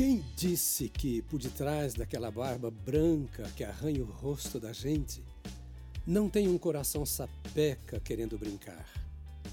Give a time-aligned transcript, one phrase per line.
[0.00, 5.22] Quem disse que por detrás daquela barba branca que arranha o rosto da gente,
[6.06, 8.88] não tem um coração sapeca querendo brincar?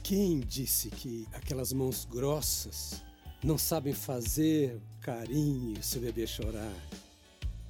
[0.01, 3.03] Quem disse que aquelas mãos grossas
[3.43, 6.73] não sabem fazer carinho se o bebê chorar?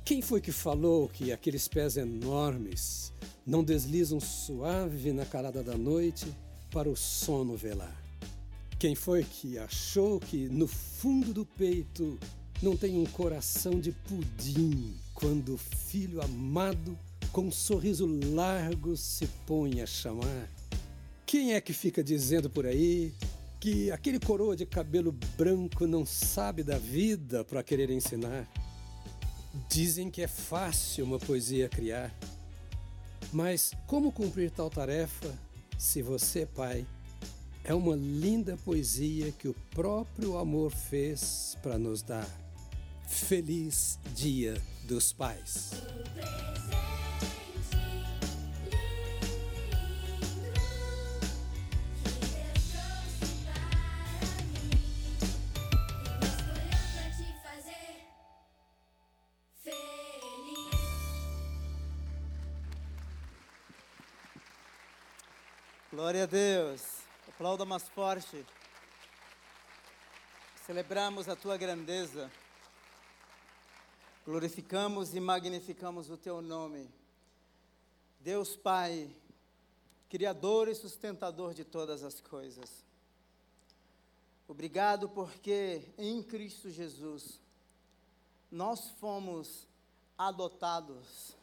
[0.06, 3.12] Quem foi que falou que aqueles pés enormes
[3.44, 6.28] não deslizam suave na calada da noite
[6.70, 8.00] para o sono velar?
[8.78, 12.20] Quem foi que achou que no fundo do peito
[12.62, 16.98] não tem um coração de pudim quando o filho amado
[17.32, 20.50] com um sorriso largo se põe a chamar?
[21.26, 23.14] Quem é que fica dizendo por aí
[23.60, 28.48] que aquele coroa de cabelo branco não sabe da vida para querer ensinar?
[29.70, 32.14] Dizem que é fácil uma poesia criar.
[33.32, 35.32] Mas como cumprir tal tarefa
[35.78, 36.88] se você, pai,
[37.64, 42.47] é uma linda poesia que o próprio amor fez para nos dar?
[43.08, 45.72] Feliz Dia dos Pais.
[65.92, 66.82] Glória a Deus.
[67.28, 68.46] Aplauda mais forte.
[70.66, 72.30] Celebramos a tua grandeza.
[74.28, 76.86] Glorificamos e magnificamos o teu nome.
[78.20, 79.10] Deus Pai,
[80.10, 82.84] Criador e sustentador de todas as coisas.
[84.46, 87.40] Obrigado porque em Cristo Jesus
[88.52, 89.66] nós fomos
[90.18, 91.34] adotados.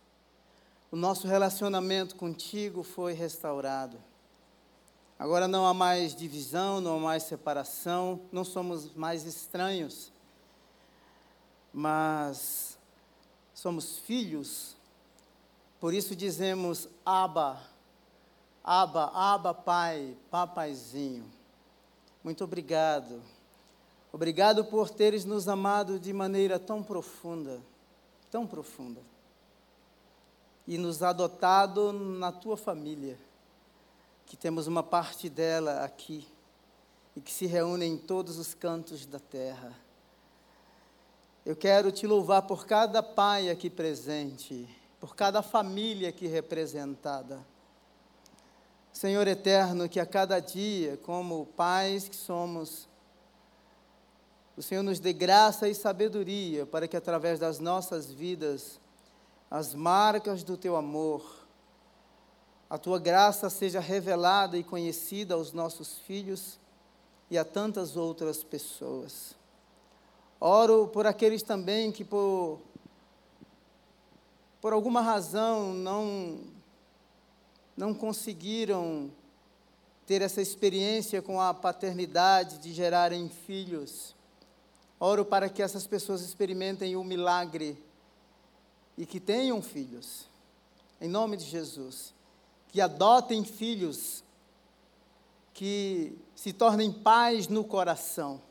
[0.91, 3.99] O nosso relacionamento contigo foi restaurado.
[5.19, 10.13] Agora não há mais divisão, não há mais separação, não somos mais estranhos,
[11.73, 12.74] mas
[13.55, 14.77] somos filhos.
[15.81, 17.63] Por isso dizemos Aba,
[18.63, 21.25] Aba, Aba, Pai, Papaizinho.
[22.23, 23.23] Muito obrigado.
[24.13, 27.61] Obrigado por teres nos amado de maneira tão profunda,
[28.31, 29.01] tão profunda.
[30.67, 33.19] E nos adotado na tua família
[34.25, 36.27] que temos uma parte dela aqui
[37.15, 39.84] e que se reúne em todos os cantos da terra.
[41.45, 44.67] Eu quero te louvar por cada pai aqui presente,
[44.99, 47.45] por cada família aqui representada.
[48.91, 52.89] Senhor eterno, que a cada dia, como pais que somos,
[54.57, 58.81] o Senhor nos dê graça e sabedoria para que através das nossas vidas,
[59.51, 61.47] as marcas do teu amor,
[62.71, 66.59] a tua graça seja revelada e conhecida aos nossos filhos
[67.31, 69.37] e a tantas outras pessoas.
[70.41, 72.61] Oro por aqueles também que por,
[74.61, 76.41] por alguma razão não,
[77.77, 79.11] não conseguiram
[80.07, 84.15] ter essa experiência com a paternidade de gerarem filhos.
[85.01, 87.83] Oro para que essas pessoas experimentem o milagre
[88.99, 90.29] e que tenham filhos.
[91.01, 92.15] Em nome de Jesus
[92.75, 94.25] que adotem filhos,
[95.53, 98.43] que se tornem pais no coração.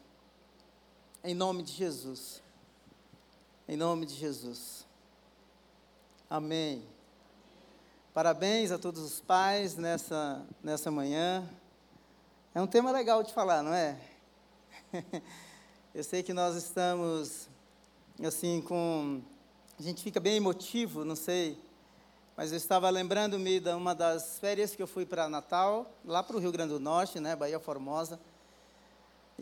[1.23, 2.41] Em nome de Jesus.
[3.67, 4.85] Em nome de Jesus.
[6.29, 6.83] Amém.
[8.13, 11.47] Parabéns a todos os pais nessa, nessa manhã.
[12.53, 13.97] É um tema legal de falar, não é?
[15.95, 17.47] Eu sei que nós estamos,
[18.21, 19.21] assim, com.
[19.79, 21.57] A gente fica bem emotivo, não sei
[22.35, 26.35] mas eu estava lembrando-me de uma das férias que eu fui para Natal, lá para
[26.35, 28.19] o Rio Grande do Norte, né, Bahia Formosa.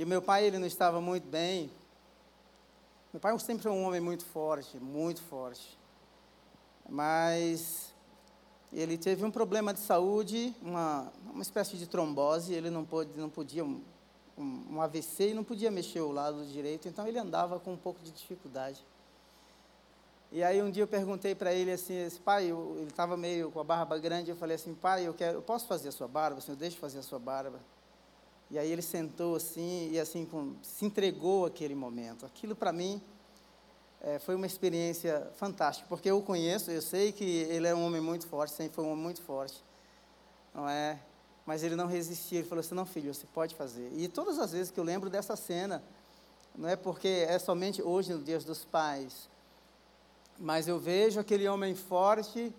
[0.02, 1.70] E meu pai, ele não estava muito bem.
[3.14, 5.78] Meu pai sempre foi um homem muito forte, muito forte.
[6.90, 7.94] Mas
[8.74, 13.30] ele teve um problema de saúde, uma, uma espécie de trombose, ele não, pôde, não
[13.30, 13.80] podia, um,
[14.36, 18.00] um AVC e não podia mexer o lado direito, então ele andava com um pouco
[18.02, 18.84] de dificuldade.
[20.32, 23.60] E aí um dia eu perguntei para ele assim, pai, eu, ele estava meio com
[23.60, 26.42] a barba grande, eu falei assim, pai, eu quero, eu posso fazer a sua barba,
[26.42, 27.60] senhor, deixa fazer a sua barba.
[28.52, 30.28] E aí ele sentou assim e assim
[30.62, 32.26] se entregou aquele momento.
[32.26, 33.02] Aquilo para mim
[34.02, 37.86] é, foi uma experiência fantástica, porque eu o conheço, eu sei que ele é um
[37.86, 39.64] homem muito forte, sempre foi um homem muito forte,
[40.54, 41.00] não é?
[41.46, 43.90] Mas ele não resistia, ele falou assim, não filho, você pode fazer.
[43.94, 45.82] E todas as vezes que eu lembro dessa cena,
[46.54, 49.30] não é porque é somente hoje no Dia dos Pais,
[50.38, 52.54] mas eu vejo aquele homem forte,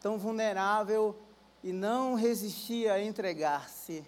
[0.00, 1.14] tão vulnerável
[1.62, 4.04] e não resistia a entregar-se.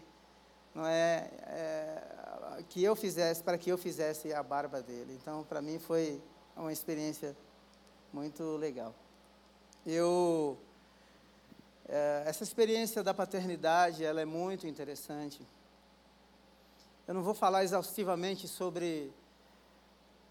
[0.74, 5.18] Não é, é, que eu fizesse, para que eu fizesse a barba dele.
[5.20, 6.22] Então, para mim foi
[6.56, 7.36] uma experiência
[8.12, 8.94] muito legal.
[9.86, 10.58] Eu
[11.92, 15.44] é, essa experiência da paternidade, ela é muito interessante.
[17.06, 19.12] Eu não vou falar exaustivamente sobre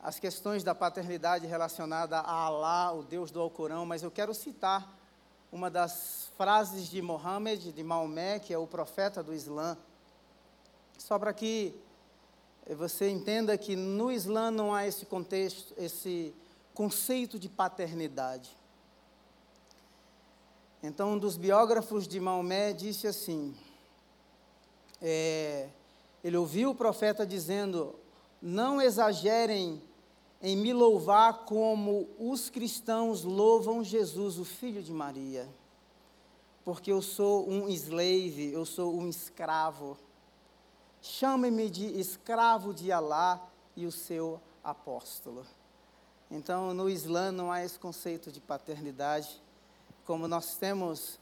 [0.01, 4.97] as questões da paternidade relacionada a Alá, o Deus do Alcorão, mas eu quero citar
[5.51, 9.77] uma das frases de Mohammed, de Maomé, que é o profeta do Islã,
[10.99, 11.73] só para que
[12.77, 16.35] você entenda que no Islã não há esse contexto, esse
[16.73, 18.55] conceito de paternidade.
[20.83, 23.55] Então, um dos biógrafos de Maomé disse assim:
[25.01, 25.69] é,
[26.23, 27.95] ele ouviu o profeta dizendo:
[28.41, 29.81] Não exagerem
[30.41, 35.49] em me louvar como os cristãos louvam Jesus, o filho de Maria,
[36.63, 39.97] porque eu sou um slave, eu sou um escravo.
[41.01, 45.45] Chame-me de escravo de Alá e o seu apóstolo.
[46.29, 49.41] Então, no Islã não há esse conceito de paternidade,
[50.05, 51.19] como nós temos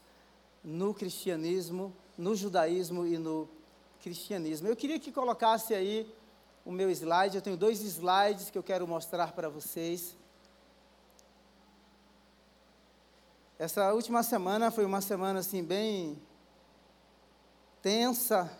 [0.62, 3.48] no cristianismo, no judaísmo e no
[4.00, 4.68] cristianismo.
[4.68, 6.12] Eu queria que colocasse aí
[6.64, 7.36] o meu slide.
[7.36, 10.16] Eu tenho dois slides que eu quero mostrar para vocês.
[13.58, 16.20] Essa última semana foi uma semana assim bem
[17.80, 18.50] tensa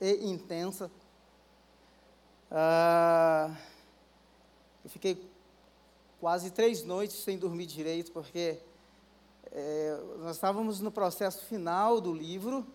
[0.00, 0.90] e intensa.
[2.50, 3.54] Ah,
[4.82, 5.30] eu fiquei
[6.18, 8.58] quase três noites sem dormir direito, porque
[9.52, 12.66] é, nós estávamos no processo final do livro,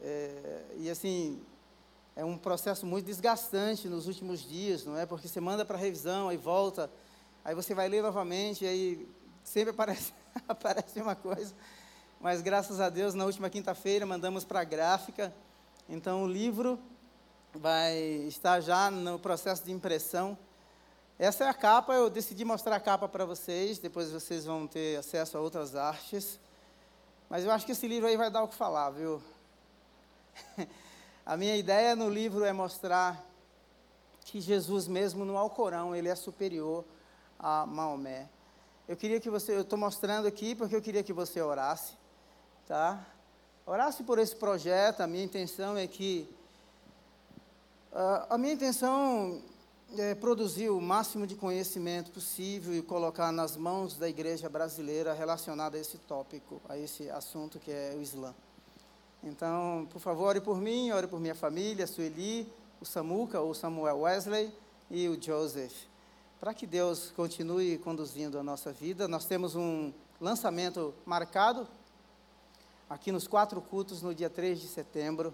[0.00, 1.40] é, e assim,
[2.16, 5.06] é um processo muito desgastante nos últimos dias, não é?
[5.06, 6.90] Porque você manda para revisão, aí volta,
[7.44, 9.08] aí você vai ler novamente, aí
[9.42, 10.12] sempre aparece,
[10.46, 11.54] aparece uma coisa.
[12.20, 15.32] Mas graças a Deus, na última quinta-feira, mandamos para a gráfica.
[15.92, 16.78] Então, o livro
[17.52, 17.98] vai
[18.28, 20.38] estar já no processo de impressão.
[21.18, 24.96] Essa é a capa, eu decidi mostrar a capa para vocês, depois vocês vão ter
[24.96, 26.38] acesso a outras artes.
[27.28, 29.20] Mas eu acho que esse livro aí vai dar o que falar, viu?
[31.26, 33.20] A minha ideia no livro é mostrar
[34.24, 36.84] que Jesus mesmo no Alcorão, ele é superior
[37.36, 38.28] a Maomé.
[38.86, 41.94] Eu queria que você, eu estou mostrando aqui porque eu queria que você orasse,
[42.66, 43.04] tá?
[43.70, 46.28] Orasse por esse projeto, a minha intenção é que,
[47.92, 49.40] uh, a minha intenção
[49.96, 55.76] é produzir o máximo de conhecimento possível e colocar nas mãos da igreja brasileira relacionado
[55.76, 58.34] a esse tópico, a esse assunto que é o Islã.
[59.22, 64.00] Então, por favor, ore por mim, ore por minha família, Sueli, o Samuca, o Samuel
[64.00, 64.52] Wesley
[64.90, 65.84] e o Joseph.
[66.40, 71.68] Para que Deus continue conduzindo a nossa vida, nós temos um lançamento marcado
[72.90, 75.32] aqui nos quatro cultos no dia 3 de setembro.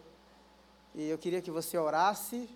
[0.94, 2.49] E eu queria que você orasse,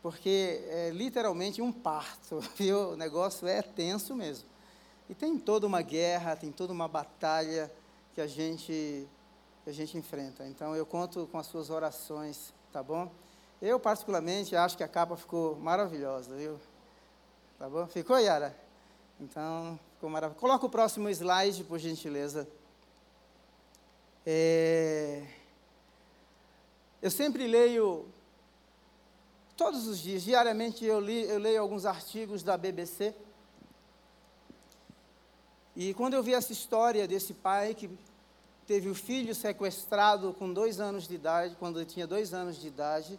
[0.00, 2.92] porque é literalmente um parto, viu?
[2.92, 4.48] O negócio é tenso mesmo.
[5.08, 7.70] E tem toda uma guerra, tem toda uma batalha
[8.14, 9.08] que a gente
[9.64, 10.46] que a gente enfrenta.
[10.46, 13.10] Então eu conto com as suas orações, tá bom?
[13.60, 16.58] Eu particularmente acho que a capa ficou maravilhosa, viu?
[17.58, 17.86] Tá bom?
[17.86, 18.56] Ficou, Yara?
[19.20, 20.40] Então, ficou maravilhoso.
[20.40, 22.48] Coloca o próximo slide, por gentileza.
[24.26, 25.26] É...
[27.02, 28.06] Eu sempre leio,
[29.56, 33.14] todos os dias, diariamente eu, li, eu leio alguns artigos da BBC.
[35.74, 37.88] E quando eu vi essa história desse pai que
[38.70, 42.68] teve o filho sequestrado com dois anos de idade, quando ele tinha dois anos de
[42.68, 43.18] idade.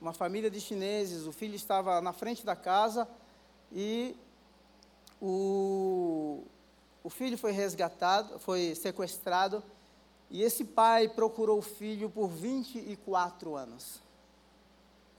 [0.00, 3.08] Uma família de chineses, o filho estava na frente da casa
[3.72, 4.14] e
[5.20, 6.44] o,
[7.02, 9.60] o filho foi resgatado, foi sequestrado,
[10.30, 14.00] e esse pai procurou o filho por 24 anos.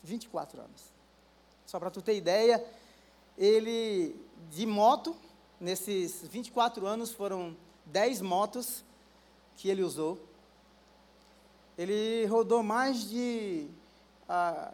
[0.03, 0.83] 24 anos.
[1.65, 2.63] Só para tu ter ideia,
[3.37, 4.15] ele
[4.49, 5.15] de moto,
[5.59, 8.83] nesses 24 anos foram 10 motos,
[9.55, 10.19] que ele usou.
[11.77, 13.67] Ele rodou mais de
[14.27, 14.73] ah,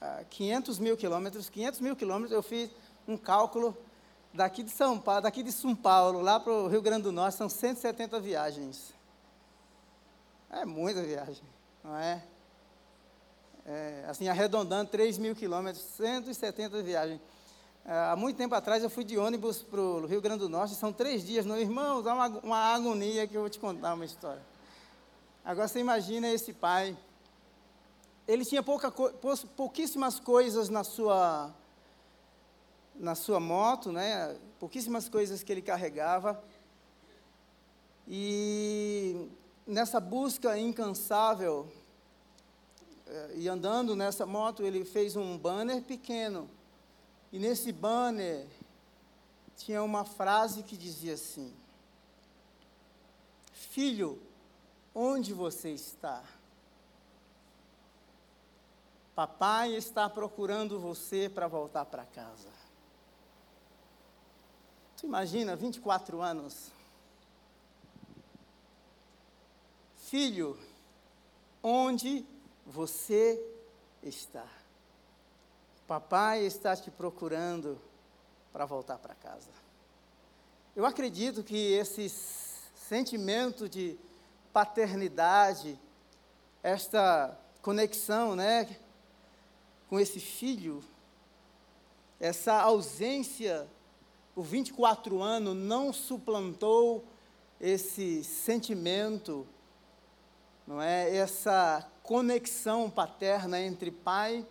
[0.00, 1.48] ah, 500 mil quilômetros.
[1.48, 2.70] 500 mil quilômetros, eu fiz
[3.06, 3.76] um cálculo
[4.32, 7.36] daqui de São Paulo, daqui de São Paulo, lá para o Rio Grande do Norte,
[7.36, 8.94] são 170 viagens.
[10.52, 11.42] É muita viagem,
[11.82, 12.22] não é?
[13.64, 17.20] é assim, arredondando 3 mil quilômetros, 170 viagens.
[17.86, 20.92] Há muito tempo atrás eu fui de ônibus para o Rio Grande do Norte, são
[20.92, 24.42] três dias, meu irmão, dá uma, uma agonia que eu vou te contar uma história.
[25.42, 26.96] Agora você imagina esse pai,
[28.28, 28.92] ele tinha pouca,
[29.56, 31.50] pouquíssimas coisas na sua,
[32.94, 34.36] na sua moto, né?
[34.60, 36.44] pouquíssimas coisas que ele carregava,
[38.06, 39.28] e
[39.66, 41.70] nessa busca incansável,
[43.06, 46.48] eh, e andando nessa moto, ele fez um banner pequeno.
[47.32, 48.46] E nesse banner
[49.56, 51.54] tinha uma frase que dizia assim:
[53.52, 54.20] Filho,
[54.94, 56.22] onde você está?
[59.14, 62.48] Papai está procurando você para voltar para casa.
[64.96, 66.71] Tu imagina, 24 anos.
[70.12, 70.58] Filho,
[71.62, 72.22] onde
[72.66, 73.42] você
[74.02, 74.44] está?
[75.86, 77.80] Papai está te procurando
[78.52, 79.48] para voltar para casa.
[80.76, 82.10] Eu acredito que esse
[82.74, 83.96] sentimento de
[84.52, 85.80] paternidade,
[86.62, 88.68] esta conexão, né,
[89.88, 90.84] com esse filho,
[92.20, 93.66] essa ausência
[94.34, 97.02] por 24 anos não suplantou
[97.58, 99.48] esse sentimento,
[100.66, 101.14] não é?
[101.14, 104.46] Essa conexão paterna entre pai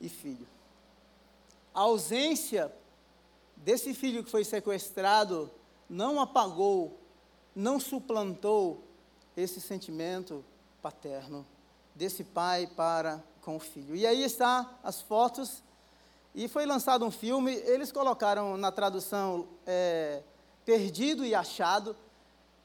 [0.00, 0.46] e filho.
[1.74, 2.72] A ausência
[3.56, 5.50] desse filho que foi sequestrado
[5.88, 6.98] não apagou,
[7.54, 8.82] não suplantou
[9.36, 10.44] esse sentimento
[10.82, 11.46] paterno
[11.94, 13.94] desse pai para com o filho.
[13.94, 15.62] E aí está as fotos
[16.34, 17.54] e foi lançado um filme.
[17.54, 20.22] Eles colocaram na tradução é,
[20.64, 21.96] perdido e achado,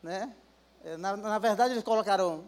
[0.01, 0.35] né?
[0.83, 2.43] É, na, na verdade eles colocaram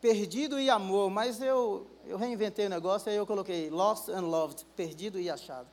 [0.00, 4.22] perdido e amor, mas eu eu reinventei o negócio e aí eu coloquei lost and
[4.22, 5.68] loved, perdido e achado.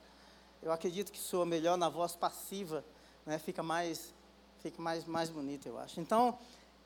[0.61, 2.83] Eu acredito que soa melhor na voz passiva,
[3.25, 3.37] né?
[3.39, 4.13] Fica mais
[4.59, 5.99] fica mais mais bonito, eu acho.
[5.99, 6.37] Então,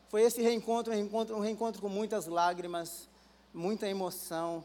[0.10, 3.08] foi esse reencontro, um reencontro, um reencontro com muitas lágrimas,
[3.54, 4.64] muita emoção,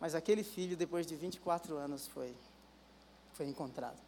[0.00, 2.34] mas aquele filho, depois de 24 anos, foi,
[3.34, 3.98] foi encontrado.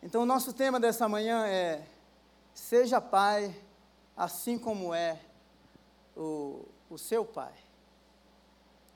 [0.00, 1.84] Então, o nosso tema dessa manhã é:
[2.54, 3.54] Seja pai,
[4.16, 5.20] assim como é
[6.16, 7.54] o, o seu pai.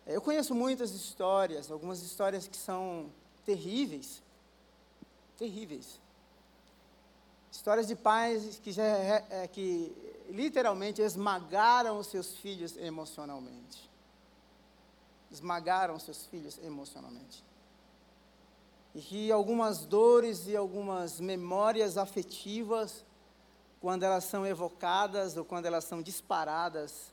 [0.06, 3.10] Eu conheço muitas histórias, algumas histórias que são
[3.44, 4.22] terríveis.
[5.36, 6.00] Terríveis.
[7.50, 9.94] Histórias de pais que, já, é, é que
[10.28, 13.86] literalmente esmagaram os seus filhos emocionalmente
[15.30, 17.44] esmagaram seus filhos emocionalmente.
[18.94, 23.04] E que algumas dores e algumas memórias afetivas,
[23.80, 27.12] quando elas são evocadas ou quando elas são disparadas,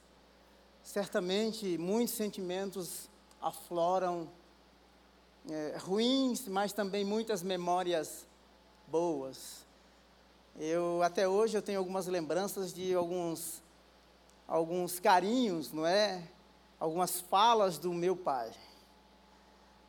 [0.83, 3.09] certamente muitos sentimentos
[3.41, 4.29] afloram
[5.49, 8.27] é, ruins, mas também muitas memórias
[8.87, 9.65] boas.
[10.59, 13.63] Eu até hoje eu tenho algumas lembranças de alguns
[14.47, 16.21] alguns carinhos, não é,
[16.79, 18.51] algumas falas do meu pai.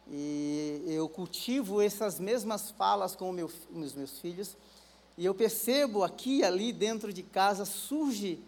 [0.08, 4.56] E eu cultivo essas mesmas falas com meu, os meus filhos.
[5.16, 8.42] E eu percebo aqui e ali dentro de casa surge,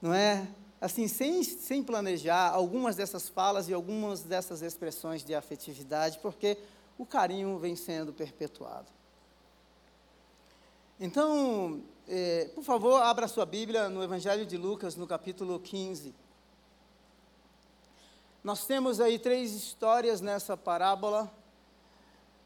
[0.00, 0.46] não é?
[0.80, 6.56] Assim, sem, sem planejar, algumas dessas falas e algumas dessas expressões de afetividade, porque
[6.96, 8.86] o carinho vem sendo perpetuado.
[10.98, 16.14] Então, eh, por favor, abra sua Bíblia no Evangelho de Lucas, no capítulo 15.
[18.42, 21.30] Nós temos aí três histórias nessa parábola: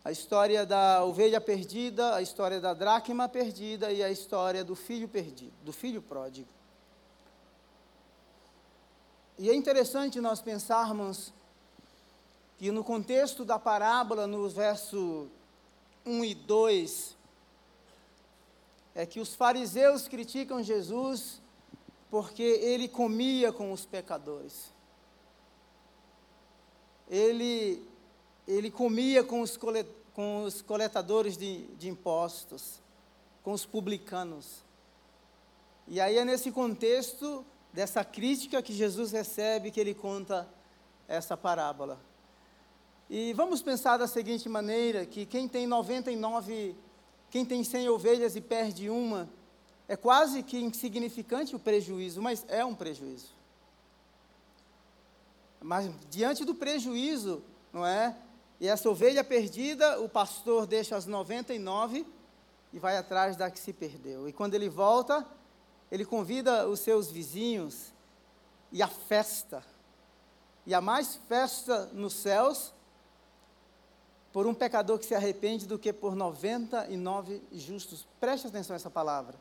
[0.05, 5.09] a história da ovelha perdida, a história da dracma perdida e a história do filho
[5.09, 6.49] perdido, do filho pródigo.
[9.39, 11.33] E é interessante nós pensarmos
[12.59, 15.29] que no contexto da parábola, no verso
[16.07, 17.17] 1 e 2,
[18.95, 21.43] é que os fariseus criticam Jesus
[22.11, 24.75] porque ele comia com os pecadores
[27.09, 27.87] ele,
[28.47, 29.59] ele comia com os,
[30.15, 32.81] com os coletadores de, de impostos,
[33.43, 34.63] com os publicanos.
[35.87, 40.49] E aí é nesse contexto dessa crítica que Jesus recebe que ele conta
[41.09, 41.99] essa parábola.
[43.11, 46.77] E vamos pensar da seguinte maneira, que quem tem 99,
[47.29, 49.29] quem tem 100 ovelhas e perde uma,
[49.89, 53.35] é quase que insignificante o prejuízo, mas é um prejuízo.
[55.61, 58.17] Mas diante do prejuízo, não é?
[58.61, 62.07] E essa ovelha perdida, o pastor deixa as 99
[62.73, 64.29] e vai atrás da que se perdeu.
[64.29, 65.27] E quando ele volta,
[65.95, 67.93] ele convida os seus vizinhos
[68.73, 69.65] e a festa.
[70.67, 72.75] E há mais festa nos céus
[74.33, 78.05] por um pecador que se arrepende do que por 99 justos.
[78.19, 79.39] Preste atenção a essa palavra.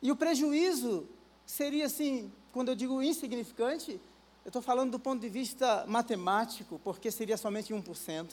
[0.00, 1.06] E o prejuízo
[1.44, 4.00] seria assim, quando eu digo insignificante,
[4.42, 8.30] eu estou falando do ponto de vista matemático, porque seria somente 1%.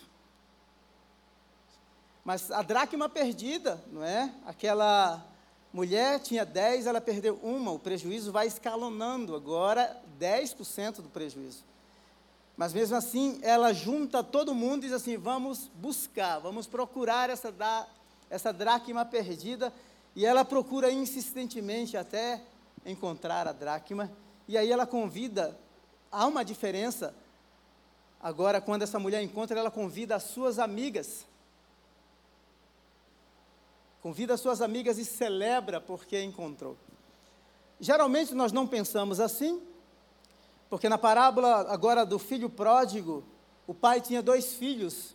[2.23, 4.33] Mas a dracma perdida, não é?
[4.45, 5.35] Aquela
[5.73, 11.63] mulher tinha 10, ela perdeu uma, o prejuízo vai escalonando, agora 10% do prejuízo.
[12.57, 17.51] Mas mesmo assim, ela junta todo mundo e diz assim: vamos buscar, vamos procurar essa,
[17.51, 17.85] da,
[18.29, 19.71] essa dracma perdida.
[20.15, 22.41] E ela procura insistentemente até
[22.83, 24.11] encontrar a dracma.
[24.47, 25.55] E aí ela convida,
[26.11, 27.13] há uma diferença.
[28.19, 31.27] Agora, quando essa mulher encontra, ela convida as suas amigas.
[34.07, 36.77] Convida as suas amigas e celebra porque encontrou.
[37.77, 39.61] Geralmente nós não pensamos assim,
[40.69, 43.21] porque na parábola agora do filho pródigo,
[43.67, 45.13] o pai tinha dois filhos.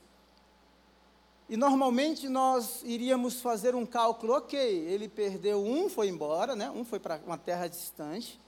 [1.48, 6.70] E normalmente nós iríamos fazer um cálculo, ok, ele perdeu um, foi embora, né?
[6.70, 8.38] um foi para uma terra distante.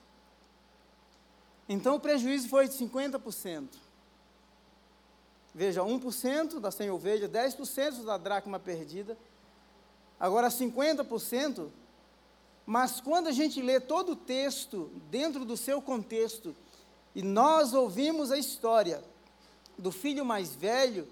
[1.67, 3.67] Então o prejuízo foi de 50%.
[5.55, 9.17] Veja, 1% da 100 ovelhas, 10% da dracma perdida.
[10.18, 11.68] Agora 50%.
[12.66, 16.54] Mas quando a gente lê todo o texto dentro do seu contexto,
[17.14, 19.02] e nós ouvimos a história
[19.78, 21.06] do filho mais velho,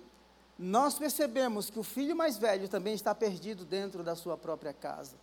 [0.59, 5.17] nós percebemos que o filho mais velho também está perdido dentro da sua própria casa.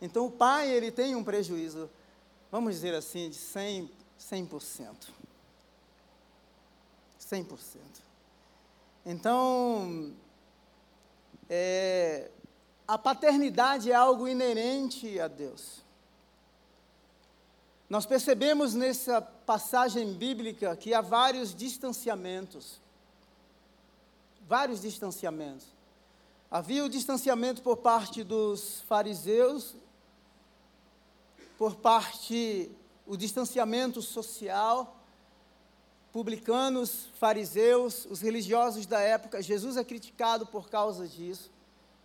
[0.00, 1.90] Então o pai, ele tem um prejuízo,
[2.50, 3.88] vamos dizer assim, de 100%.
[4.20, 5.20] 100%.
[7.18, 7.56] 100%.
[9.06, 10.12] Então,
[11.48, 12.30] é,
[12.90, 15.80] a paternidade é algo inerente a Deus.
[17.88, 22.80] Nós percebemos nessa passagem bíblica que há vários distanciamentos.
[24.48, 25.68] Vários distanciamentos.
[26.50, 29.76] Havia o distanciamento por parte dos fariseus,
[31.56, 32.72] por parte
[33.06, 34.96] o distanciamento social,
[36.12, 39.40] publicanos, fariseus, os religiosos da época.
[39.40, 41.52] Jesus é criticado por causa disso.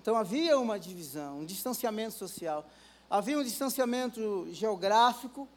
[0.06, 2.64] Então havia uma divisão, um distanciamento social.
[3.10, 5.48] Havia um distanciamento geográfico,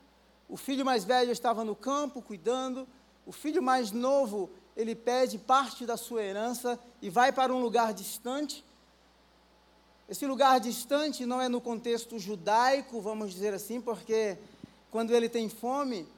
[0.48, 2.88] o filho mais velho estava no campo cuidando,
[3.26, 7.92] o filho mais novo, ele pede parte da sua herança e vai para um lugar
[7.92, 8.64] distante.
[10.08, 14.38] Esse lugar distante não é no contexto judaico, vamos dizer assim, porque
[14.90, 16.08] quando ele tem fome,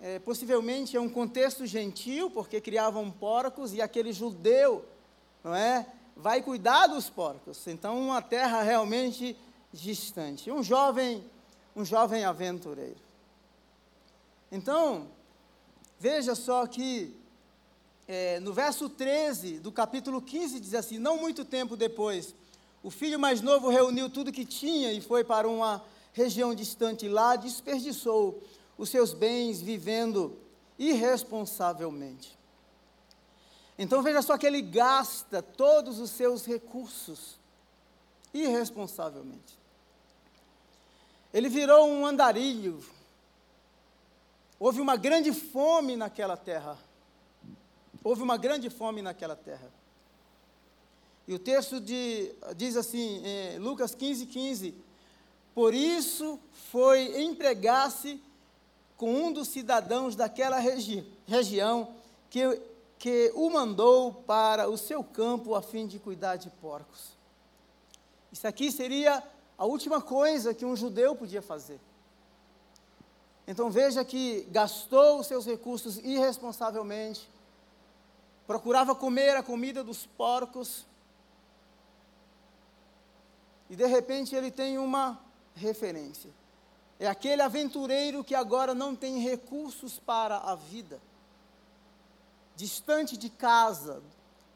[0.00, 4.84] é, possivelmente é um contexto gentil, porque criavam porcos e aquele judeu,
[5.42, 5.84] não é?
[6.16, 7.66] Vai cuidar dos porcos.
[7.66, 9.36] Então, uma terra realmente
[9.72, 10.50] distante.
[10.50, 11.24] Um jovem,
[11.74, 13.02] um jovem aventureiro.
[14.50, 15.08] Então,
[15.98, 17.16] veja só que
[18.06, 22.34] é, no verso 13 do capítulo 15 diz assim: Não muito tempo depois,
[22.82, 27.34] o filho mais novo reuniu tudo que tinha e foi para uma região distante lá,
[27.34, 28.42] desperdiçou
[28.76, 30.38] os seus bens vivendo
[30.78, 32.38] irresponsavelmente.
[33.78, 37.38] Então veja só que ele gasta todos os seus recursos
[38.32, 39.58] irresponsavelmente.
[41.32, 42.80] Ele virou um andarilho,
[44.58, 46.78] Houve uma grande fome naquela terra.
[48.02, 49.70] Houve uma grande fome naquela terra.
[51.26, 54.74] E o texto de, diz assim, em Lucas 15, 15:
[55.54, 56.38] Por isso
[56.70, 58.22] foi empregar-se
[58.96, 61.94] com um dos cidadãos daquela regi região
[62.30, 62.40] que,
[63.04, 67.10] que o mandou para o seu campo a fim de cuidar de porcos.
[68.32, 69.22] Isso aqui seria
[69.58, 71.78] a última coisa que um judeu podia fazer.
[73.46, 77.28] Então veja que gastou os seus recursos irresponsavelmente,
[78.46, 80.86] procurava comer a comida dos porcos,
[83.68, 85.20] e de repente ele tem uma
[85.54, 86.30] referência.
[86.98, 90.98] É aquele aventureiro que agora não tem recursos para a vida,
[92.56, 94.02] distante de casa,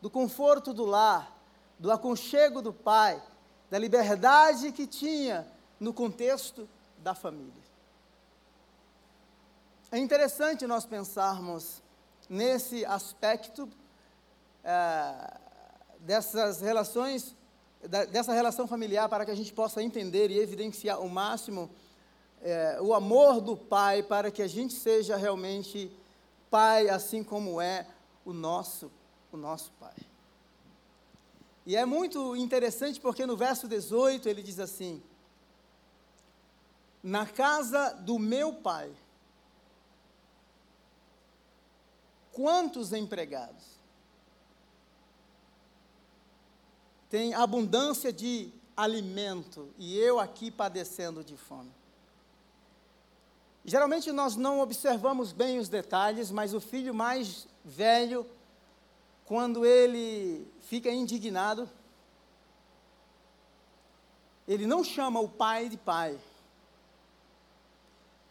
[0.00, 1.36] do conforto do lar,
[1.78, 3.22] do aconchego do pai,
[3.70, 5.46] da liberdade que tinha
[5.78, 7.52] no contexto da família.
[9.90, 11.82] É interessante nós pensarmos
[12.28, 13.68] nesse aspecto
[14.62, 15.38] é,
[16.00, 17.34] dessas relações,
[17.82, 21.70] da, dessa relação familiar, para que a gente possa entender e evidenciar o máximo
[22.42, 25.90] é, o amor do Pai, para que a gente seja realmente
[26.50, 27.86] Pai, assim como é
[28.24, 28.90] o nosso,
[29.32, 29.96] o nosso Pai.
[31.66, 35.02] E é muito interessante porque no verso 18 ele diz assim:
[37.02, 38.90] Na casa do meu Pai
[42.38, 43.64] quantos empregados?
[47.10, 51.74] Tem abundância de alimento e eu aqui padecendo de fome.
[53.64, 58.26] Geralmente nós não observamos bem os detalhes, mas o filho mais velho,
[59.24, 61.68] quando ele fica indignado,
[64.46, 66.18] ele não chama o pai de pai.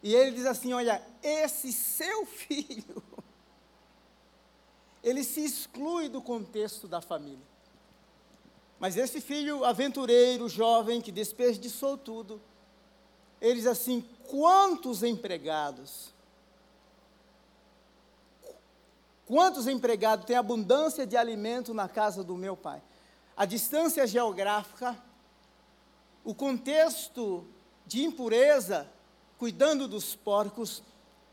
[0.02, 3.02] E ele diz assim: Olha, esse seu filho
[5.02, 7.46] ele se exclui do contexto da família.
[8.78, 12.40] Mas esse filho aventureiro, jovem, que desperdiçou tudo,
[13.40, 16.12] ele diz assim: quantos empregados?
[19.26, 22.82] Quantos empregados têm abundância de alimento na casa do meu pai?
[23.36, 24.96] A distância geográfica,
[26.24, 27.46] o contexto
[27.86, 28.88] de impureza,
[29.38, 30.82] cuidando dos porcos,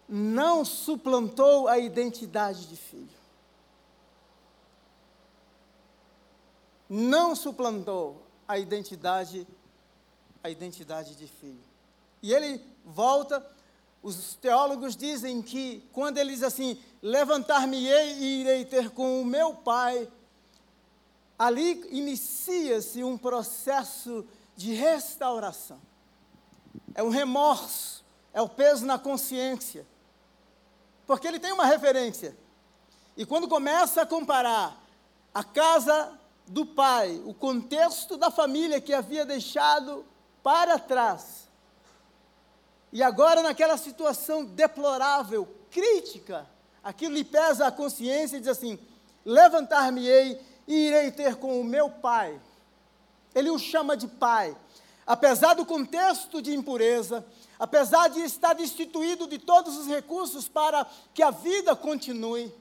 [0.08, 3.10] não suplantou a identidade de filho.
[6.88, 9.48] Não suplantou a identidade
[10.46, 11.75] a identidade de filho.
[12.26, 13.46] E ele volta,
[14.02, 19.54] os teólogos dizem que quando ele diz assim: "Levantar-me-ei e irei ter com o meu
[19.56, 20.10] pai",
[21.38, 25.80] ali inicia-se um processo de restauração.
[26.94, 29.86] É um remorso, é o peso na consciência
[31.06, 32.36] porque ele tem uma referência.
[33.16, 34.82] E quando começa a comparar
[35.34, 40.06] a casa do pai, o contexto da família que havia deixado
[40.44, 41.45] para trás,
[42.92, 46.48] e agora naquela situação deplorável, crítica,
[46.84, 48.80] aquilo lhe pesa a consciência e diz assim:
[49.26, 52.40] levantar-me-ei e irei ter com o meu pai.
[53.34, 54.56] Ele o chama de pai.
[55.06, 57.26] Apesar do contexto de impureza,
[57.60, 62.52] apesar de estar destituído de todos os recursos para que a vida continue,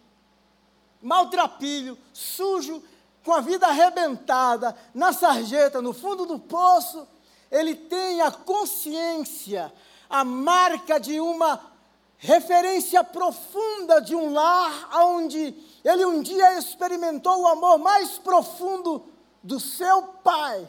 [1.00, 2.82] maltrapilho, sujo,
[3.24, 7.08] com a vida arrebentada, na sarjeta, no fundo do poço,
[7.50, 9.72] ele tem a consciência,
[10.08, 11.72] a marca de uma
[12.18, 19.06] referência profunda de um lar onde ele um dia experimentou o amor mais profundo
[19.42, 20.66] do seu pai.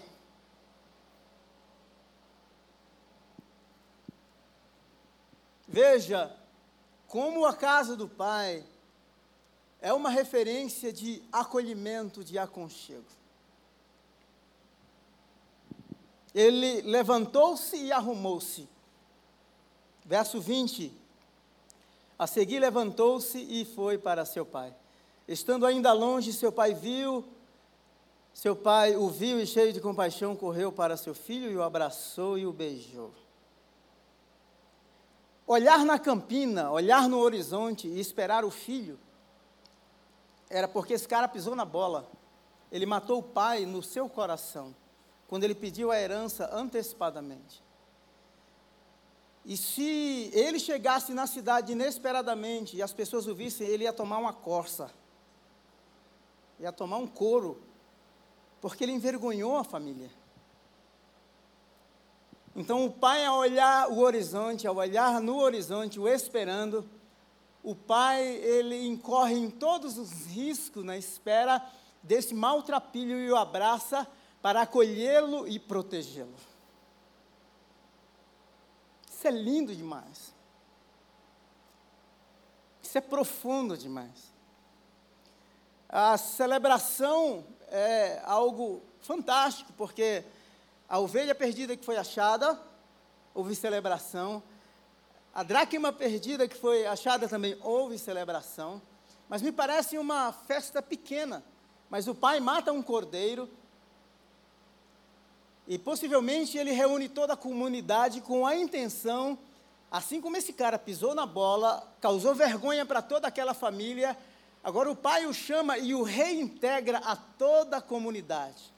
[5.68, 6.34] Veja
[7.08, 8.66] como a casa do Pai
[9.82, 13.06] é uma referência de acolhimento, de aconchego.
[16.34, 18.68] Ele levantou-se e arrumou-se.
[20.06, 20.94] Verso 20.
[22.18, 24.74] A seguir levantou-se e foi para seu pai.
[25.28, 27.26] Estando ainda longe, seu pai viu,
[28.36, 32.38] seu pai o viu e cheio de compaixão correu para seu filho e o abraçou
[32.38, 33.12] e o beijou.
[35.48, 39.00] Olhar na campina, olhar no horizonte e esperar o filho,
[40.50, 42.08] era porque esse cara pisou na bola.
[42.72, 44.76] Ele matou o pai no seu coração,
[45.28, 47.64] quando ele pediu a herança antecipadamente.
[49.46, 54.18] E se ele chegasse na cidade inesperadamente e as pessoas o vissem, ele ia tomar
[54.18, 54.90] uma corça,
[56.60, 57.62] ia tomar um couro,
[58.60, 60.10] porque ele envergonhou a família.
[62.56, 66.90] Então o pai, ao olhar o horizonte, ao olhar no horizonte, o esperando,
[67.62, 71.64] o pai, ele incorre em todos os riscos na espera
[72.02, 74.08] desse maltrapilho e o abraça
[74.42, 76.55] para acolhê-lo e protegê-lo.
[79.26, 80.36] Isso é lindo demais.
[82.84, 84.32] Isso é profundo demais.
[85.90, 90.24] A celebração é algo fantástico, porque
[90.88, 92.62] a ovelha perdida que foi achada,
[93.34, 94.44] houve celebração.
[95.34, 98.80] A dracma perdida que foi achada também houve celebração.
[99.28, 101.44] Mas me parece uma festa pequena.
[101.90, 103.50] Mas o pai mata um cordeiro.
[105.68, 109.38] E possivelmente ele reúne toda a comunidade com a intenção,
[109.90, 114.16] assim como esse cara pisou na bola, causou vergonha para toda aquela família,
[114.64, 118.74] agora o pai o chama e o reintegra a toda a comunidade.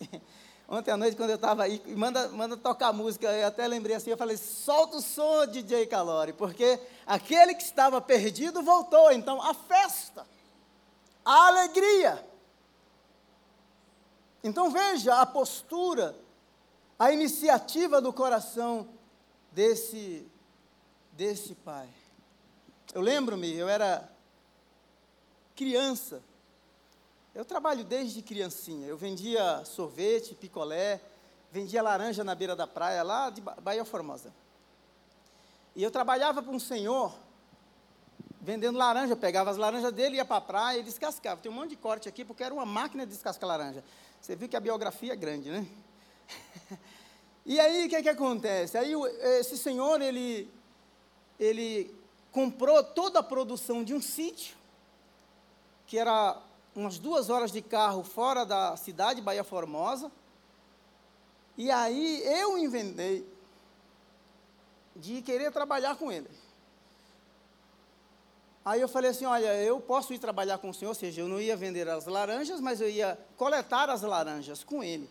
[0.70, 4.10] Ontem à noite, quando eu estava aí, manda, manda tocar música, eu até lembrei assim,
[4.10, 9.54] eu falei, solta o som, DJ Calori, porque aquele que estava perdido voltou, então a
[9.54, 10.26] festa,
[11.24, 12.27] a alegria.
[14.42, 16.16] Então veja a postura,
[16.98, 18.88] a iniciativa do coração
[19.52, 20.26] desse,
[21.12, 21.88] desse pai.
[22.94, 24.08] Eu lembro-me, eu era
[25.54, 26.22] criança,
[27.34, 28.86] eu trabalho desde criancinha.
[28.86, 31.00] Eu vendia sorvete, picolé,
[31.52, 34.32] vendia laranja na beira da praia, lá de Bahia Formosa.
[35.76, 37.14] E eu trabalhava para um senhor,
[38.40, 41.40] vendendo laranja, eu pegava as laranjas dele, ia para a praia e descascava.
[41.40, 43.84] Tem um monte de corte aqui, porque era uma máquina de descascar laranja.
[44.20, 45.66] Você viu que a biografia é grande, né?
[47.46, 48.76] e aí, o que, é que acontece?
[48.76, 48.92] Aí,
[49.40, 50.50] esse senhor, ele,
[51.38, 51.94] ele
[52.32, 54.56] comprou toda a produção de um sítio,
[55.86, 56.40] que era
[56.74, 60.12] umas duas horas de carro fora da cidade, Bahia Formosa.
[61.56, 63.26] E aí eu inventei
[64.94, 66.28] de querer trabalhar com ele.
[68.68, 71.26] Aí eu falei assim: olha, eu posso ir trabalhar com o senhor, ou seja, eu
[71.26, 75.08] não ia vender as laranjas, mas eu ia coletar as laranjas com ele.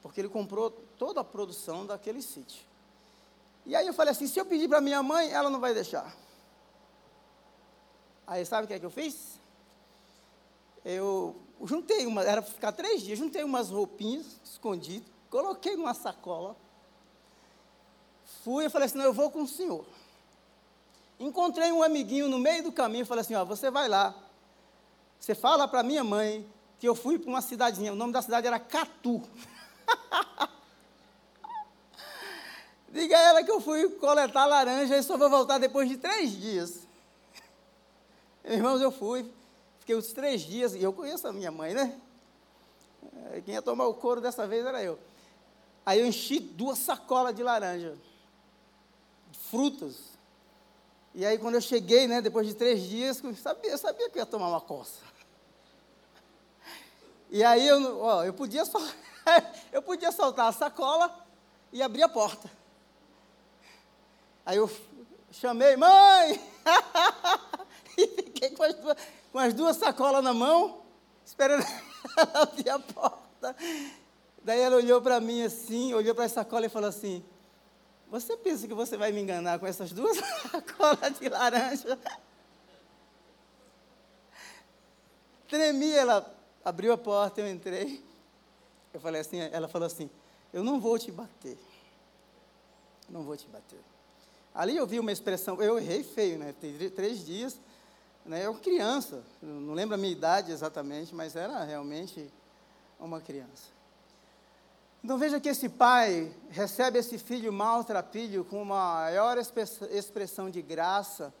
[0.00, 2.64] Porque ele comprou toda a produção daquele sítio.
[3.66, 6.14] E aí eu falei assim: se eu pedir para minha mãe, ela não vai deixar.
[8.24, 9.40] Aí sabe o que é que eu fiz?
[10.84, 16.54] Eu juntei uma, era para ficar três dias, juntei umas roupinhas escondidas, coloquei numa sacola.
[18.44, 19.84] Fui e falei assim: não, eu vou com o senhor.
[21.18, 24.14] Encontrei um amiguinho no meio do caminho e falei assim: ó, você vai lá.
[25.18, 28.46] Você fala para minha mãe que eu fui para uma cidadezinha, o nome da cidade
[28.46, 29.22] era Catu.
[32.90, 36.30] Diga a ela que eu fui coletar laranja e só vou voltar depois de três
[36.30, 36.86] dias.
[38.44, 39.30] Irmãos, eu fui,
[39.80, 42.00] fiquei uns três dias, e eu conheço a minha mãe, né?
[43.32, 44.98] É, quem ia tomar o couro dessa vez era eu.
[45.84, 47.96] Aí eu enchi duas sacolas de laranja,
[49.50, 50.17] frutas.
[51.14, 54.18] E aí quando eu cheguei, né, depois de três dias, eu sabia, eu sabia que
[54.18, 55.02] ia tomar uma coça.
[57.30, 58.78] E aí eu, ó, eu podia só,
[59.72, 61.26] eu podia soltar a sacola
[61.72, 62.50] e abrir a porta.
[64.46, 64.70] Aí eu
[65.30, 66.40] chamei, mãe!
[67.98, 68.96] e fiquei com as, duas,
[69.32, 70.80] com as duas sacolas na mão,
[71.24, 71.66] esperando
[72.16, 73.56] ela abrir a porta.
[74.42, 77.22] Daí ela olhou para mim assim, olhou para a sacola e falou assim:
[78.10, 80.16] Você pensa que você vai me enganar com essas duas
[80.50, 81.98] sacolas de laranja?
[85.46, 88.02] Tremi, ela abriu a porta, eu entrei.
[88.92, 90.10] Eu falei assim, ela falou assim:
[90.52, 91.58] Eu não vou te bater.
[93.08, 93.80] Não vou te bater.
[94.54, 96.54] Ali eu vi uma expressão, eu errei feio, né?
[96.60, 97.60] Tem três dias,
[98.24, 98.44] né?
[98.44, 102.28] Eu criança, não lembro a minha idade exatamente, mas era realmente
[102.98, 103.77] uma criança.
[105.02, 111.32] Então veja que esse pai recebe esse filho maltrapilho com uma maior expressão de graça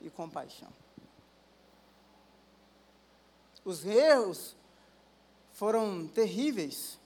[0.00, 0.68] e compaixão.
[3.64, 4.54] Os erros
[5.52, 7.00] foram terríveis,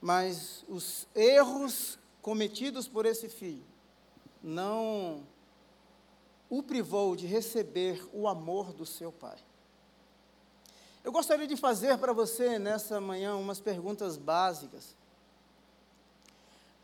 [0.00, 3.66] mas os erros cometidos por esse filho
[4.42, 5.26] não
[6.48, 9.38] o privou de receber o amor do seu pai.
[11.06, 14.96] Eu gostaria de fazer para você nessa manhã umas perguntas básicas.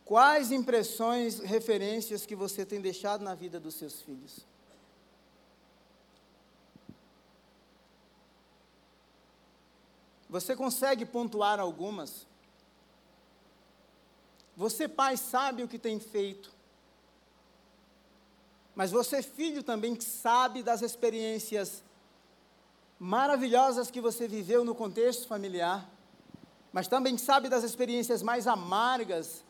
[0.04, 4.46] Quais impressões, referências que você tem deixado na vida dos seus filhos?
[10.30, 12.24] Você consegue pontuar algumas?
[14.56, 16.52] Você, pai, sabe o que tem feito.
[18.72, 21.82] Mas você, filho, também sabe das experiências
[23.02, 25.90] maravilhosas que você viveu no contexto familiar,
[26.72, 29.42] mas também sabe das experiências mais amargas,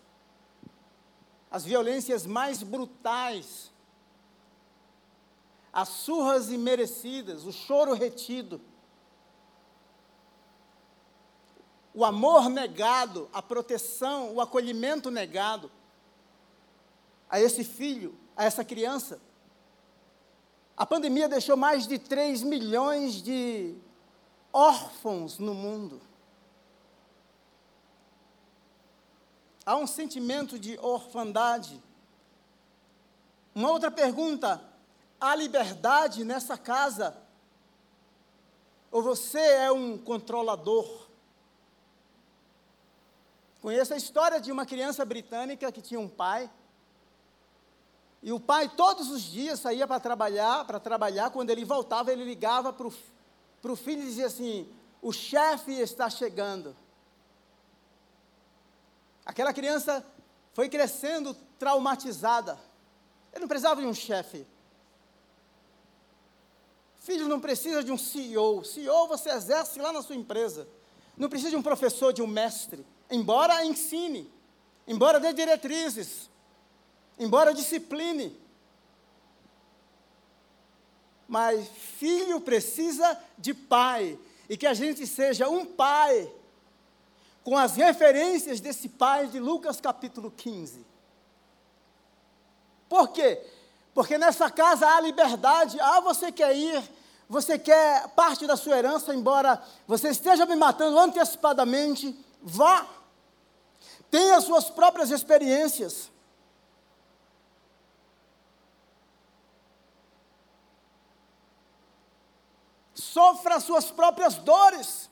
[1.50, 3.70] as violências mais brutais,
[5.70, 8.58] as surras imerecidas, o choro retido,
[11.92, 15.70] o amor negado, a proteção, o acolhimento negado
[17.28, 19.20] a esse filho, a essa criança.
[20.76, 23.76] A pandemia deixou mais de 3 milhões de
[24.52, 26.00] órfãos no mundo.
[29.64, 31.80] Há um sentimento de orfandade.
[33.54, 34.62] Uma outra pergunta:
[35.20, 37.16] há liberdade nessa casa?
[38.90, 41.08] Ou você é um controlador?
[43.60, 46.50] Conheço a história de uma criança britânica que tinha um pai
[48.22, 52.24] e o pai todos os dias saía para trabalhar, para trabalhar, quando ele voltava, ele
[52.24, 54.68] ligava para o filho e dizia assim:
[55.00, 56.76] o chefe está chegando.
[59.26, 60.06] Aquela criança
[60.52, 62.58] foi crescendo traumatizada.
[63.32, 64.46] Ele não precisava de um chefe.
[67.00, 68.64] Filho não precisa de um CEO.
[68.64, 70.68] CEO você exerce lá na sua empresa.
[71.16, 72.86] Não precisa de um professor, de um mestre.
[73.10, 74.32] Embora ensine,
[74.86, 76.30] embora dê diretrizes,
[77.18, 78.38] embora discipline.
[81.26, 86.30] Mas filho precisa de pai, e que a gente seja um pai,
[87.42, 90.84] com as referências desse pai de Lucas capítulo 15.
[92.88, 93.40] Por quê?
[93.94, 96.82] Porque nessa casa há liberdade, ah, você quer ir,
[97.28, 102.86] você quer parte da sua herança, embora você esteja me matando antecipadamente, vá.
[104.10, 106.11] Tenha as suas próprias experiências.
[113.12, 115.10] Sofra as suas próprias dores.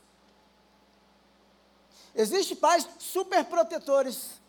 [2.15, 4.41] Existem pais super protetores.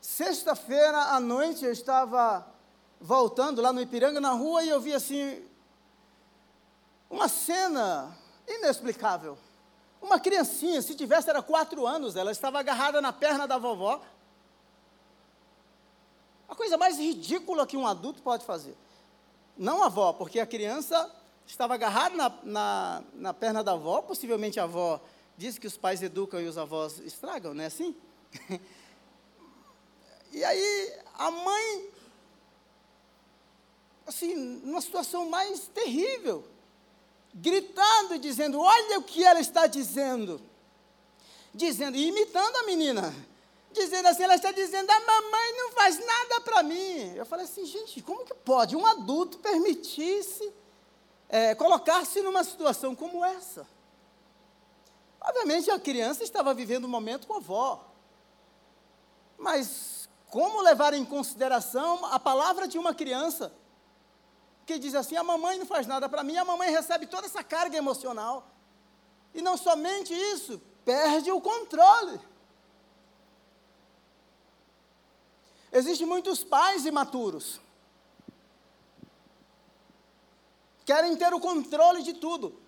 [0.00, 2.46] Sexta-feira à noite eu estava
[3.00, 5.44] voltando lá no Ipiranga, na rua, e eu vi assim,
[7.10, 8.16] uma cena
[8.48, 9.36] inexplicável.
[10.00, 14.00] Uma criancinha, se tivesse, era quatro anos, ela estava agarrada na perna da vovó.
[16.48, 18.76] A coisa mais ridícula que um adulto pode fazer.
[19.56, 21.10] Não a avó, porque a criança
[21.46, 25.00] estava agarrada na, na, na perna da avó, possivelmente a avó
[25.36, 27.94] diz que os pais educam e os avós estragam, não é assim?
[30.32, 31.90] e aí a mãe,
[34.06, 36.44] assim, numa situação mais terrível,
[37.34, 40.40] gritando e dizendo: Olha o que ela está dizendo.
[41.52, 43.14] Dizendo, e imitando a menina.
[43.72, 47.14] Dizendo assim, ela está dizendo: A mamãe não faz nada para mim.
[47.14, 50.52] Eu falei assim, gente, como que pode um adulto permitir-se
[51.36, 53.66] é, colocar-se numa situação como essa?
[55.20, 57.84] Obviamente a criança estava vivendo um momento com a avó.
[59.36, 63.52] Mas como levar em consideração a palavra de uma criança?
[64.64, 67.42] que diz assim: a mamãe não faz nada para mim, a mamãe recebe toda essa
[67.42, 68.46] carga emocional.
[69.34, 72.20] E não somente isso, perde o controle.
[75.72, 77.60] Existem muitos pais imaturos.
[80.84, 82.60] Querem ter o controle de tudo.